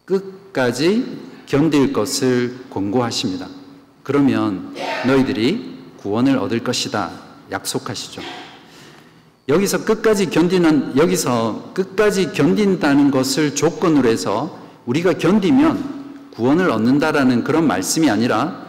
끝까지 0.04 1.22
견딜 1.46 1.94
것을 1.94 2.66
권고하십니다. 2.68 3.48
그러면 4.02 4.74
너희들이 5.06 5.78
구원을 5.96 6.36
얻을 6.36 6.62
것이다. 6.62 7.21
약속하시죠. 7.52 8.22
여기서 9.48 9.84
끝까지 9.84 10.30
견디는, 10.30 10.96
여기서 10.96 11.72
끝까지 11.74 12.32
견딘다는 12.32 13.10
것을 13.10 13.54
조건으로 13.54 14.08
해서 14.08 14.58
우리가 14.86 15.14
견디면 15.14 16.30
구원을 16.34 16.70
얻는다라는 16.70 17.44
그런 17.44 17.66
말씀이 17.66 18.10
아니라 18.10 18.62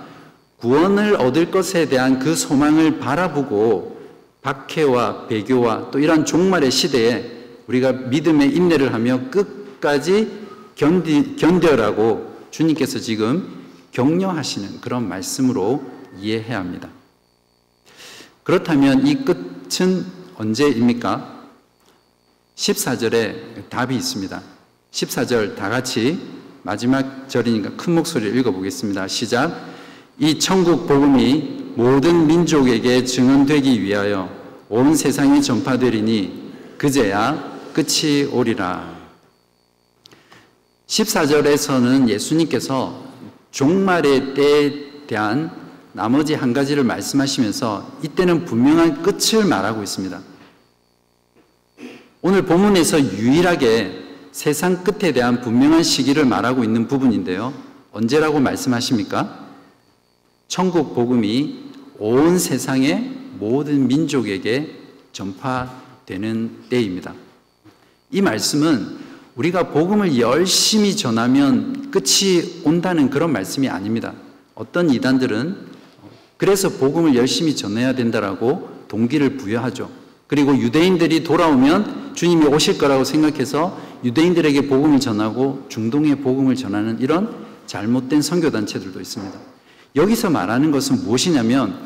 구원을 0.57 1.15
얻을 1.15 1.51
것에 1.51 1.87
대한 1.89 2.19
그 2.19 2.35
소망을 2.35 2.99
바라보고 2.99 3.97
박해와 4.41 5.27
배교와 5.27 5.91
또 5.91 5.99
이러한 5.99 6.25
종말의 6.25 6.71
시대에 6.71 7.31
우리가 7.67 7.93
믿음의 7.93 8.53
인내를 8.55 8.93
하며 8.93 9.21
끝까지 9.29 10.43
견디, 10.75 11.35
견뎌라고 11.37 12.33
주님께서 12.51 12.99
지금 12.99 13.63
격려하시는 13.91 14.81
그런 14.81 15.07
말씀으로 15.07 15.83
이해해야 16.19 16.59
합니다. 16.59 16.89
그렇다면 18.43 19.07
이 19.07 19.23
끝은 19.23 20.05
언제입니까? 20.35 21.47
14절에 22.55 23.69
답이 23.69 23.95
있습니다. 23.95 24.41
14절 24.91 25.55
다 25.55 25.69
같이 25.69 26.19
마지막 26.61 27.27
절이니까 27.29 27.71
큰 27.75 27.95
목소리를 27.95 28.37
읽어보겠습니다. 28.39 29.07
시작. 29.07 29.73
이 30.19 30.39
천국 30.39 30.87
복음이 30.87 31.73
모든 31.75 32.27
민족에게 32.27 33.03
증언되기 33.03 33.81
위하여 33.81 34.29
온 34.69 34.95
세상에 34.95 35.41
전파되리니 35.41 36.53
그제야 36.77 37.59
끝이 37.73 38.25
오리라. 38.31 38.93
14절에서는 40.87 42.07
예수님께서 42.09 43.03
종말의 43.51 44.33
때에 44.35 45.05
대한 45.07 45.62
나머지 45.93 46.33
한 46.33 46.53
가지를 46.53 46.83
말씀하시면서 46.83 47.99
이때는 48.03 48.45
분명한 48.45 49.03
끝을 49.03 49.45
말하고 49.45 49.83
있습니다. 49.83 50.19
오늘 52.21 52.45
본문에서 52.45 52.99
유일하게 52.99 54.01
세상 54.31 54.83
끝에 54.83 55.11
대한 55.11 55.41
분명한 55.41 55.83
시기를 55.83 56.25
말하고 56.25 56.63
있는 56.63 56.87
부분인데요. 56.87 57.53
언제라고 57.91 58.39
말씀하십니까? 58.39 59.47
천국 60.47 60.95
복음이 60.95 61.63
온 61.99 62.39
세상의 62.39 63.11
모든 63.37 63.87
민족에게 63.87 64.79
전파되는 65.11 66.63
때입니다. 66.69 67.13
이 68.09 68.21
말씀은 68.21 68.97
우리가 69.35 69.69
복음을 69.69 70.19
열심히 70.19 70.95
전하면 70.95 71.91
끝이 71.91 72.61
온다는 72.63 73.09
그런 73.09 73.31
말씀이 73.31 73.69
아닙니다. 73.69 74.13
어떤 74.55 74.89
이단들은 74.89 75.72
그래서 76.37 76.69
복음을 76.69 77.15
열심히 77.15 77.55
전해야 77.55 77.93
된다라고 77.93 78.69
동기를 78.87 79.37
부여하죠. 79.37 79.89
그리고 80.27 80.57
유대인들이 80.57 81.23
돌아오면 81.23 82.13
주님이 82.15 82.45
오실 82.47 82.77
거라고 82.77 83.03
생각해서 83.03 83.77
유대인들에게 84.03 84.67
복음을 84.67 84.99
전하고 84.99 85.65
중동에 85.69 86.15
복음을 86.15 86.55
전하는 86.55 86.99
이런 86.99 87.33
잘못된 87.65 88.21
선교단체들도 88.21 88.99
있습니다. 88.99 89.39
여기서 89.95 90.29
말하는 90.29 90.71
것은 90.71 91.03
무엇이냐면 91.03 91.77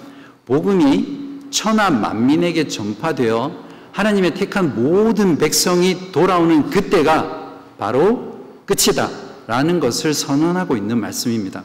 복음이 0.46 1.50
천하 1.50 1.90
만민에게 1.90 2.68
전파되어 2.68 3.68
하나님의 3.92 4.34
택한 4.36 4.76
모든 4.76 5.38
백성이 5.38 6.12
돌아오는 6.12 6.70
그때가 6.70 7.54
바로 7.78 8.38
끝이다. 8.66 9.10
라는 9.48 9.80
것을 9.80 10.14
선언하고 10.14 10.76
있는 10.76 11.00
말씀입니다. 11.00 11.64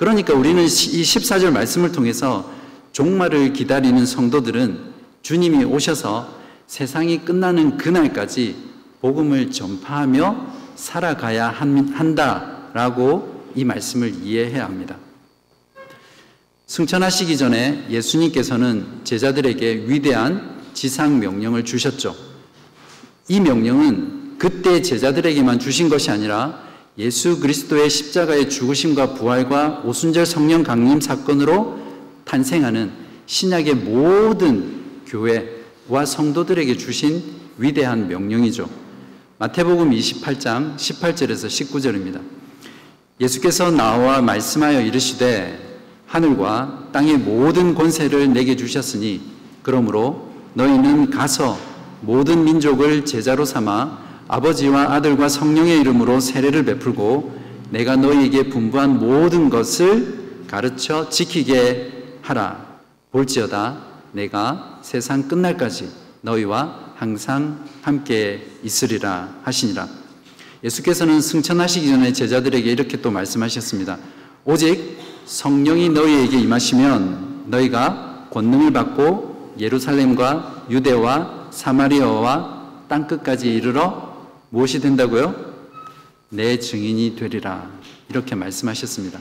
그러니까 0.00 0.32
우리는 0.32 0.64
이 0.64 0.66
14절 0.66 1.50
말씀을 1.50 1.92
통해서 1.92 2.50
종말을 2.92 3.52
기다리는 3.52 4.06
성도들은 4.06 4.80
주님이 5.20 5.64
오셔서 5.64 6.40
세상이 6.66 7.26
끝나는 7.26 7.76
그날까지 7.76 8.56
복음을 9.02 9.50
전파하며 9.50 10.46
살아가야 10.74 11.50
한다라고 11.50 13.52
이 13.54 13.64
말씀을 13.64 14.24
이해해야 14.24 14.64
합니다. 14.64 14.96
승천하시기 16.66 17.36
전에 17.36 17.84
예수님께서는 17.90 19.02
제자들에게 19.04 19.84
위대한 19.86 20.62
지상 20.72 21.20
명령을 21.20 21.66
주셨죠. 21.66 22.16
이 23.28 23.38
명령은 23.38 24.38
그때 24.38 24.80
제자들에게만 24.80 25.58
주신 25.58 25.90
것이 25.90 26.10
아니라 26.10 26.69
예수 27.00 27.40
그리스도의 27.40 27.88
십자가의 27.88 28.50
죽으심과 28.50 29.14
부활과 29.14 29.80
오순절 29.86 30.26
성령 30.26 30.62
강림 30.62 31.00
사건으로 31.00 31.78
탄생하는 32.26 32.92
신약의 33.24 33.74
모든 33.76 34.82
교회와 35.06 36.04
성도들에게 36.04 36.76
주신 36.76 37.22
위대한 37.56 38.06
명령이죠. 38.06 38.68
마태복음 39.38 39.92
28장 39.92 40.76
18절에서 40.76 41.46
19절입니다. 41.46 42.20
예수께서 43.18 43.70
나와 43.70 44.20
말씀하여 44.20 44.82
이르시되 44.82 45.58
하늘과 46.06 46.90
땅의 46.92 47.16
모든 47.16 47.74
권세를 47.74 48.30
내게 48.34 48.56
주셨으니 48.56 49.22
그러므로 49.62 50.28
너희는 50.52 51.08
가서 51.08 51.58
모든 52.02 52.44
민족을 52.44 53.06
제자로 53.06 53.46
삼아 53.46 54.09
아버지와 54.32 54.92
아들과 54.92 55.28
성령의 55.28 55.80
이름으로 55.80 56.20
세례를 56.20 56.64
베풀고 56.64 57.36
내가 57.70 57.96
너희에게 57.96 58.48
분부한 58.48 59.00
모든 59.00 59.50
것을 59.50 60.44
가르쳐 60.46 61.08
지키게 61.08 62.18
하라. 62.22 62.64
볼지어다 63.10 63.78
내가 64.12 64.78
세상 64.82 65.26
끝날까지 65.26 65.90
너희와 66.20 66.92
항상 66.94 67.64
함께 67.82 68.46
있으리라 68.62 69.30
하시니라. 69.42 69.88
예수께서는 70.62 71.20
승천하시기 71.20 71.88
전에 71.88 72.12
제자들에게 72.12 72.70
이렇게 72.70 73.00
또 73.00 73.10
말씀하셨습니다. 73.10 73.98
오직 74.44 74.96
성령이 75.24 75.88
너희에게 75.88 76.38
임하시면 76.38 77.46
너희가 77.46 78.28
권능을 78.30 78.72
받고 78.72 79.54
예루살렘과 79.58 80.66
유대와 80.70 81.48
사마리아와 81.50 82.60
땅 82.88 83.08
끝까지 83.08 83.52
이르러 83.52 84.09
무엇이 84.50 84.80
된다고요? 84.80 85.34
내 86.28 86.58
증인이 86.58 87.16
되리라. 87.16 87.70
이렇게 88.08 88.34
말씀하셨습니다. 88.34 89.20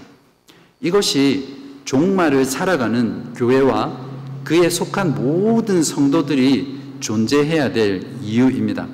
이것이 0.81 1.57
종말을 1.85 2.45
살아가는 2.45 3.33
교회와 3.33 4.09
그에 4.43 4.69
속한 4.69 5.15
모든 5.15 5.83
성도들이 5.83 6.79
존재해야 6.99 7.71
될 7.71 8.07
이유입니다. 8.23 8.87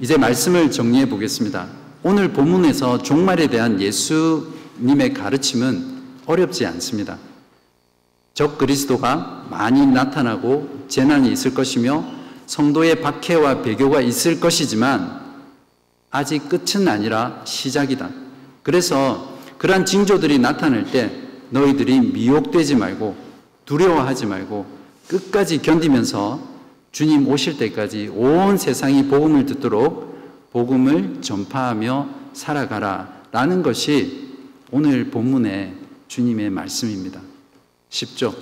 이제 0.00 0.16
말씀을 0.16 0.70
정리해 0.70 1.08
보겠습니다. 1.08 1.68
오늘 2.02 2.32
본문에서 2.32 3.02
종말에 3.02 3.46
대한 3.46 3.80
예수님의 3.80 5.14
가르침은 5.14 5.96
어렵지 6.26 6.66
않습니다. 6.66 7.18
적 8.34 8.58
그리스도가 8.58 9.46
많이 9.50 9.86
나타나고 9.86 10.86
재난이 10.88 11.32
있을 11.32 11.54
것이며 11.54 12.15
성도의 12.46 13.00
박해와 13.00 13.62
배교가 13.62 14.00
있을 14.00 14.40
것이지만 14.40 15.24
아직 16.10 16.48
끝은 16.48 16.88
아니라 16.88 17.42
시작이다. 17.44 18.10
그래서 18.62 19.36
그러한 19.58 19.84
징조들이 19.84 20.38
나타날 20.38 20.90
때 20.90 21.10
너희들이 21.50 22.00
미혹되지 22.00 22.76
말고 22.76 23.16
두려워하지 23.64 24.26
말고 24.26 24.66
끝까지 25.08 25.62
견디면서 25.62 26.40
주님 26.92 27.28
오실 27.28 27.58
때까지 27.58 28.08
온 28.08 28.56
세상이 28.56 29.08
복음을 29.08 29.46
듣도록 29.46 30.50
복음을 30.52 31.20
전파하며 31.20 32.08
살아가라 32.32 33.22
라는 33.32 33.62
것이 33.62 34.34
오늘 34.70 35.10
본문의 35.10 35.74
주님의 36.08 36.50
말씀입니다. 36.50 37.20
쉽죠? 37.90 38.34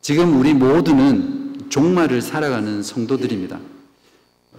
지금 0.00 0.38
우리 0.38 0.54
모두는 0.54 1.39
종말을 1.70 2.20
살아가는 2.20 2.82
성도들입니다. 2.82 3.58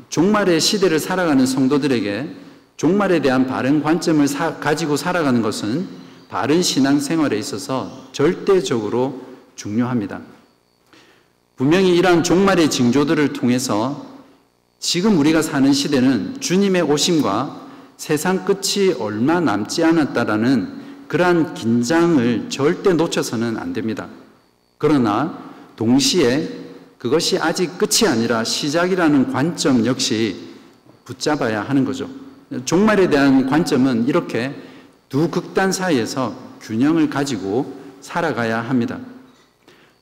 종말의 0.09 0.59
시대를 0.59 0.99
살아가는 0.99 1.45
성도들에게 1.45 2.35
종말에 2.77 3.21
대한 3.21 3.45
바른 3.45 3.83
관점을 3.83 4.27
사, 4.27 4.55
가지고 4.55 4.97
살아가는 4.97 5.41
것은 5.41 5.87
바른 6.29 6.63
신앙 6.63 6.99
생활에 6.99 7.37
있어서 7.37 8.07
절대적으로 8.13 9.21
중요합니다. 9.55 10.21
분명히 11.57 11.95
이러한 11.95 12.23
종말의 12.23 12.71
징조들을 12.71 13.33
통해서 13.33 14.07
지금 14.79 15.19
우리가 15.19 15.43
사는 15.43 15.71
시대는 15.71 16.39
주님의 16.39 16.81
오심과 16.83 17.67
세상 17.97 18.45
끝이 18.45 18.93
얼마 18.97 19.39
남지 19.39 19.83
않았다라는 19.83 20.81
그러한 21.07 21.53
긴장을 21.53 22.49
절대 22.49 22.93
놓쳐서는 22.93 23.57
안 23.57 23.73
됩니다. 23.73 24.07
그러나 24.79 25.37
동시에 25.75 26.60
그것이 27.01 27.39
아직 27.39 27.79
끝이 27.79 28.07
아니라 28.07 28.43
시작이라는 28.43 29.31
관점 29.33 29.87
역시 29.87 30.35
붙잡아야 31.03 31.63
하는 31.63 31.83
거죠. 31.83 32.07
종말에 32.65 33.09
대한 33.09 33.49
관점은 33.49 34.07
이렇게 34.07 34.53
두 35.09 35.27
극단 35.31 35.71
사이에서 35.71 36.35
균형을 36.61 37.09
가지고 37.09 37.75
살아가야 38.01 38.61
합니다. 38.61 38.99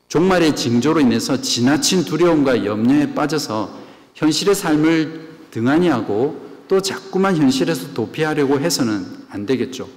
종말의 0.10 0.58
징조로 0.58 1.00
인해서 1.00 1.40
지나친 1.40 2.04
두려움과 2.04 2.66
염려에 2.66 3.14
빠져서 3.14 3.80
현실의 4.16 4.54
삶을 4.54 5.30
등한히 5.52 5.88
하고 5.88 6.50
또 6.68 6.82
자꾸만 6.82 7.38
현실에서 7.38 7.94
도피하려고 7.94 8.60
해서는 8.60 9.06
안 9.30 9.46
되겠죠. 9.46 9.88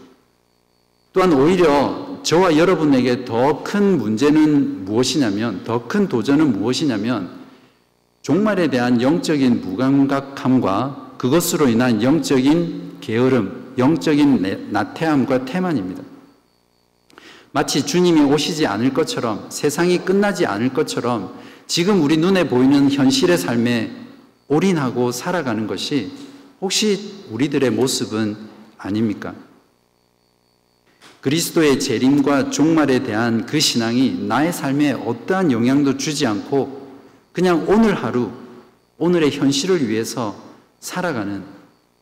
또한 1.12 1.32
오히려 1.32 2.11
저와 2.22 2.56
여러분에게 2.56 3.24
더 3.24 3.62
큰 3.64 3.98
문제는 3.98 4.84
무엇이냐면, 4.84 5.64
더 5.64 5.88
큰 5.88 6.08
도전은 6.08 6.52
무엇이냐면, 6.58 7.30
종말에 8.22 8.68
대한 8.68 9.02
영적인 9.02 9.60
무감각함과 9.60 11.14
그것으로 11.18 11.68
인한 11.68 12.02
영적인 12.02 12.98
게으름, 13.00 13.74
영적인 13.78 14.70
나태함과 14.70 15.44
태만입니다. 15.44 16.02
마치 17.50 17.84
주님이 17.84 18.20
오시지 18.22 18.66
않을 18.66 18.94
것처럼, 18.94 19.46
세상이 19.50 19.98
끝나지 19.98 20.46
않을 20.46 20.72
것처럼, 20.72 21.34
지금 21.66 22.02
우리 22.02 22.16
눈에 22.16 22.48
보이는 22.48 22.90
현실의 22.90 23.38
삶에 23.38 23.90
올인하고 24.48 25.10
살아가는 25.12 25.66
것이 25.66 26.12
혹시 26.60 27.24
우리들의 27.30 27.70
모습은 27.70 28.36
아닙니까? 28.78 29.34
그리스도의 31.22 31.78
재림과 31.78 32.50
종말에 32.50 33.04
대한 33.04 33.46
그 33.46 33.60
신앙이 33.60 34.24
나의 34.26 34.52
삶에 34.52 34.92
어떠한 34.92 35.52
영향도 35.52 35.96
주지 35.96 36.26
않고 36.26 36.82
그냥 37.32 37.64
오늘 37.68 37.94
하루, 37.94 38.30
오늘의 38.98 39.30
현실을 39.30 39.88
위해서 39.88 40.36
살아가는 40.80 41.44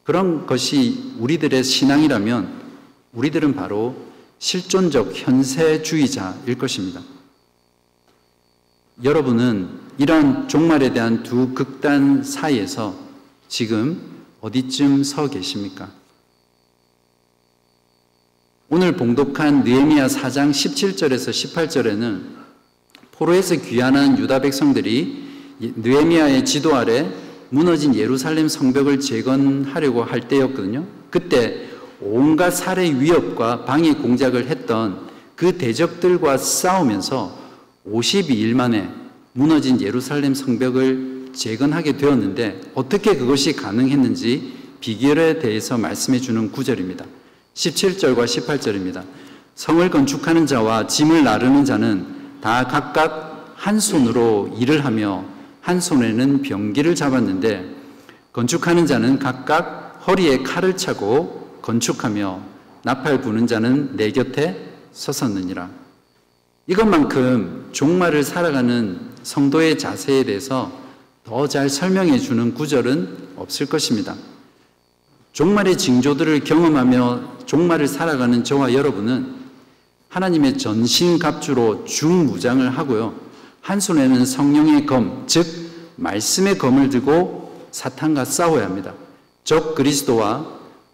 그런 0.04 0.46
것이 0.46 1.14
우리들의 1.18 1.62
신앙이라면 1.62 2.60
우리들은 3.12 3.54
바로 3.54 3.94
실존적 4.38 5.12
현세주의자일 5.14 6.56
것입니다. 6.56 7.02
여러분은 9.04 9.68
이런 9.98 10.48
종말에 10.48 10.94
대한 10.94 11.22
두 11.22 11.52
극단 11.52 12.24
사이에서 12.24 12.98
지금 13.48 14.00
어디쯤 14.40 15.04
서 15.04 15.28
계십니까? 15.28 15.99
오늘 18.72 18.92
봉독한 18.92 19.64
느헤미야 19.64 20.06
4장 20.06 20.52
17절에서 20.52 21.30
18절에는 21.32 22.20
포로에서 23.10 23.56
귀환한 23.56 24.16
유다 24.16 24.42
백성들이 24.42 25.24
느헤미야의 25.58 26.44
지도 26.44 26.76
아래 26.76 27.10
무너진 27.48 27.96
예루살렘 27.96 28.46
성벽을 28.46 29.00
재건하려고 29.00 30.04
할 30.04 30.28
때였거든요. 30.28 30.86
그때 31.10 31.66
온갖 32.00 32.52
살해 32.52 32.94
위협과 32.96 33.64
방해 33.64 33.94
공작을 33.94 34.46
했던 34.46 35.00
그 35.34 35.58
대적들과 35.58 36.38
싸우면서 36.38 37.36
52일 37.88 38.54
만에 38.54 38.88
무너진 39.32 39.80
예루살렘 39.80 40.32
성벽을 40.32 41.30
재건하게 41.32 41.96
되었는데 41.96 42.60
어떻게 42.74 43.16
그것이 43.16 43.56
가능했는지 43.56 44.52
비결에 44.78 45.40
대해서 45.40 45.76
말씀해 45.76 46.20
주는 46.20 46.52
구절입니다. 46.52 47.04
17절과 47.60 48.24
18절입니다. 48.24 49.04
성을 49.54 49.90
건축하는 49.90 50.46
자와 50.46 50.86
짐을 50.86 51.24
나르는 51.24 51.66
자는 51.66 52.06
다 52.40 52.66
각각 52.66 53.54
한 53.54 53.78
손으로 53.78 54.56
일을 54.58 54.86
하며 54.86 55.24
한 55.60 55.78
손에는 55.78 56.40
병기를 56.40 56.94
잡았는데 56.94 57.76
건축하는 58.32 58.86
자는 58.86 59.18
각각 59.18 60.02
허리에 60.06 60.38
칼을 60.38 60.78
차고 60.78 61.58
건축하며 61.60 62.40
나팔 62.82 63.20
부는 63.20 63.46
자는 63.46 63.94
내 63.94 64.10
곁에 64.10 64.56
서섰느니라. 64.92 65.68
이것만큼 66.66 67.68
종말을 67.72 68.24
살아가는 68.24 68.98
성도의 69.22 69.78
자세에 69.78 70.24
대해서 70.24 70.72
더 71.24 71.46
잘 71.46 71.68
설명해 71.68 72.18
주는 72.18 72.54
구절은 72.54 73.34
없을 73.36 73.66
것입니다. 73.66 74.16
종말의 75.32 75.76
징조들을 75.76 76.40
경험하며 76.40 77.39
종말을 77.50 77.88
살아가는 77.88 78.44
저와 78.44 78.74
여러분은 78.74 79.34
하나님의 80.08 80.56
전신갑주로 80.56 81.84
중무장을 81.84 82.78
하고요. 82.78 83.12
한 83.60 83.80
손에는 83.80 84.24
성령의 84.24 84.86
검, 84.86 85.24
즉 85.26 85.44
말씀의 85.96 86.58
검을 86.58 86.90
들고 86.90 87.66
사탄과 87.72 88.24
싸워야 88.24 88.66
합니다. 88.66 88.94
적 89.42 89.74
그리스도와 89.74 90.46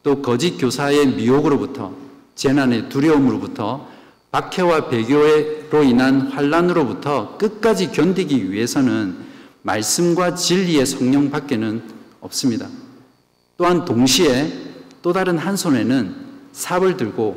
또 0.03 0.23
거짓 0.23 0.57
교사의 0.57 1.09
미혹으로부터 1.09 1.93
재난의 2.37 2.89
두려움으로부터 2.89 3.89
박해와 4.31 4.89
배교로 4.89 5.83
인한 5.85 6.29
환란으로부터 6.29 7.37
끝까지 7.37 7.93
견디기 7.93 8.51
위해서는 8.51 9.15
말씀과 9.61 10.35
진리의 10.35 10.87
성령 10.87 11.31
밖에는 11.31 11.83
없습니다. 12.21 12.67
또한 13.59 13.85
동시에 13.85 14.51
또 15.03 15.13
다른 15.13 15.37
한 15.37 15.55
손에는 15.55 16.26
삽을 16.57 16.97
들고 16.97 17.37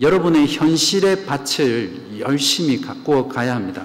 여러분의 0.00 0.46
현실의 0.46 1.26
밭을 1.26 2.20
열심히 2.20 2.80
갖고 2.80 3.28
가야 3.28 3.56
합니다. 3.56 3.84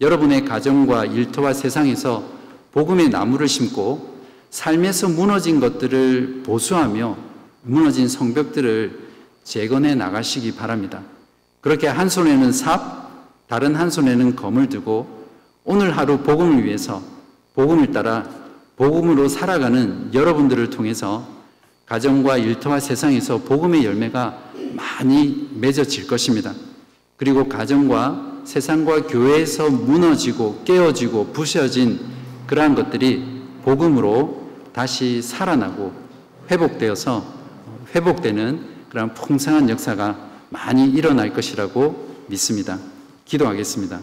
여러분의 0.00 0.44
가정과 0.44 1.06
일터와 1.06 1.54
세상에서 1.54 2.22
복음의 2.72 3.08
나무를 3.08 3.48
심고 3.48 4.18
삶에서 4.50 5.08
무너진 5.08 5.58
것들을 5.58 6.42
보수하며 6.44 7.16
무너진 7.62 8.08
성벽들을 8.08 9.08
재건해 9.42 9.94
나가시기 9.94 10.54
바랍니다. 10.54 11.02
그렇게 11.62 11.88
한 11.88 12.10
손에는 12.10 12.52
삽, 12.52 13.08
다른 13.48 13.74
한 13.74 13.90
손에는 13.90 14.36
검을 14.36 14.68
들고 14.68 15.26
오늘 15.64 15.96
하루 15.96 16.18
복음을 16.18 16.64
위해서 16.64 17.02
복음을 17.54 17.90
따라 17.90 18.28
복음으로 18.76 19.28
살아가는 19.28 20.10
여러분들을 20.12 20.70
통해서 20.70 21.37
가정과 21.88 22.36
일터와 22.36 22.80
세상에서 22.80 23.38
복음의 23.38 23.84
열매가 23.84 24.52
많이 24.74 25.48
맺어질 25.54 26.06
것입니다. 26.06 26.52
그리고 27.16 27.48
가정과 27.48 28.42
세상과 28.44 29.06
교회에서 29.06 29.70
무너지고 29.70 30.62
깨어지고 30.64 31.32
부셔진 31.32 32.00
그러한 32.46 32.74
것들이 32.74 33.42
복음으로 33.64 34.48
다시 34.72 35.22
살아나고 35.22 35.92
회복되어서 36.50 37.24
회복되는 37.94 38.60
그런 38.90 39.14
풍성한 39.14 39.68
역사가 39.70 40.28
많이 40.50 40.88
일어날 40.88 41.32
것이라고 41.32 42.24
믿습니다. 42.28 42.78
기도하겠습니다. 43.24 44.00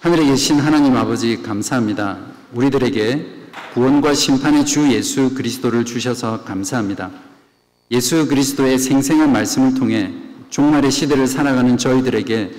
하늘에 0.00 0.26
계신 0.26 0.58
하나님 0.58 0.96
아버지 0.96 1.42
감사합니다. 1.42 2.18
우리들에게 2.52 3.41
구원과 3.74 4.14
심판의 4.14 4.66
주 4.66 4.92
예수 4.92 5.34
그리스도를 5.34 5.84
주셔서 5.84 6.44
감사합니다. 6.44 7.10
예수 7.90 8.26
그리스도의 8.28 8.78
생생한 8.78 9.32
말씀을 9.32 9.74
통해 9.74 10.12
종말의 10.50 10.90
시대를 10.90 11.26
살아가는 11.26 11.76
저희들에게 11.78 12.50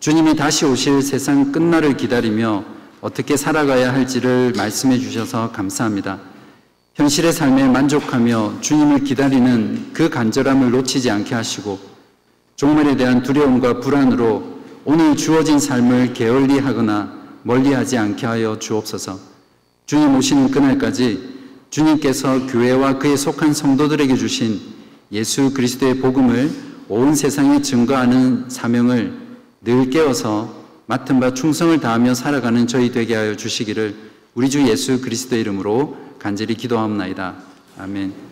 주님이 0.00 0.36
다시 0.36 0.64
오실 0.64 1.02
세상 1.02 1.52
끝날을 1.52 1.96
기다리며 1.96 2.64
어떻게 3.00 3.36
살아가야 3.36 3.92
할지를 3.92 4.52
말씀해 4.56 4.98
주셔서 4.98 5.52
감사합니다. 5.52 6.20
현실의 6.94 7.32
삶에 7.32 7.68
만족하며 7.68 8.60
주님을 8.60 9.04
기다리는 9.04 9.90
그 9.92 10.10
간절함을 10.10 10.70
놓치지 10.70 11.10
않게 11.10 11.34
하시고 11.34 11.78
종말에 12.56 12.96
대한 12.96 13.22
두려움과 13.22 13.80
불안으로 13.80 14.60
오늘 14.84 15.16
주어진 15.16 15.58
삶을 15.58 16.12
게을리 16.12 16.58
하거나 16.58 17.14
멀리 17.42 17.72
하지 17.72 17.96
않게 17.96 18.26
하여 18.26 18.58
주옵소서. 18.58 19.29
주님 19.90 20.14
오시는 20.14 20.52
그날까지 20.52 21.18
주님께서 21.70 22.46
교회와 22.46 23.00
그에 23.00 23.16
속한 23.16 23.52
성도들에게 23.52 24.14
주신 24.14 24.60
예수 25.10 25.52
그리스도의 25.52 25.98
복음을 25.98 26.48
온 26.88 27.16
세상에 27.16 27.60
증거하는 27.60 28.48
사명을 28.48 29.12
늘 29.62 29.90
깨어서 29.90 30.54
맡은 30.86 31.18
바 31.18 31.34
충성을 31.34 31.80
다하며 31.80 32.14
살아가는 32.14 32.68
저희 32.68 32.92
되게 32.92 33.16
하여 33.16 33.34
주시기를 33.34 33.96
우리 34.36 34.48
주 34.48 34.62
예수 34.68 35.00
그리스도 35.00 35.34
이름으로 35.34 35.96
간절히 36.20 36.54
기도하옵나이다. 36.54 37.34
아멘. 37.76 38.29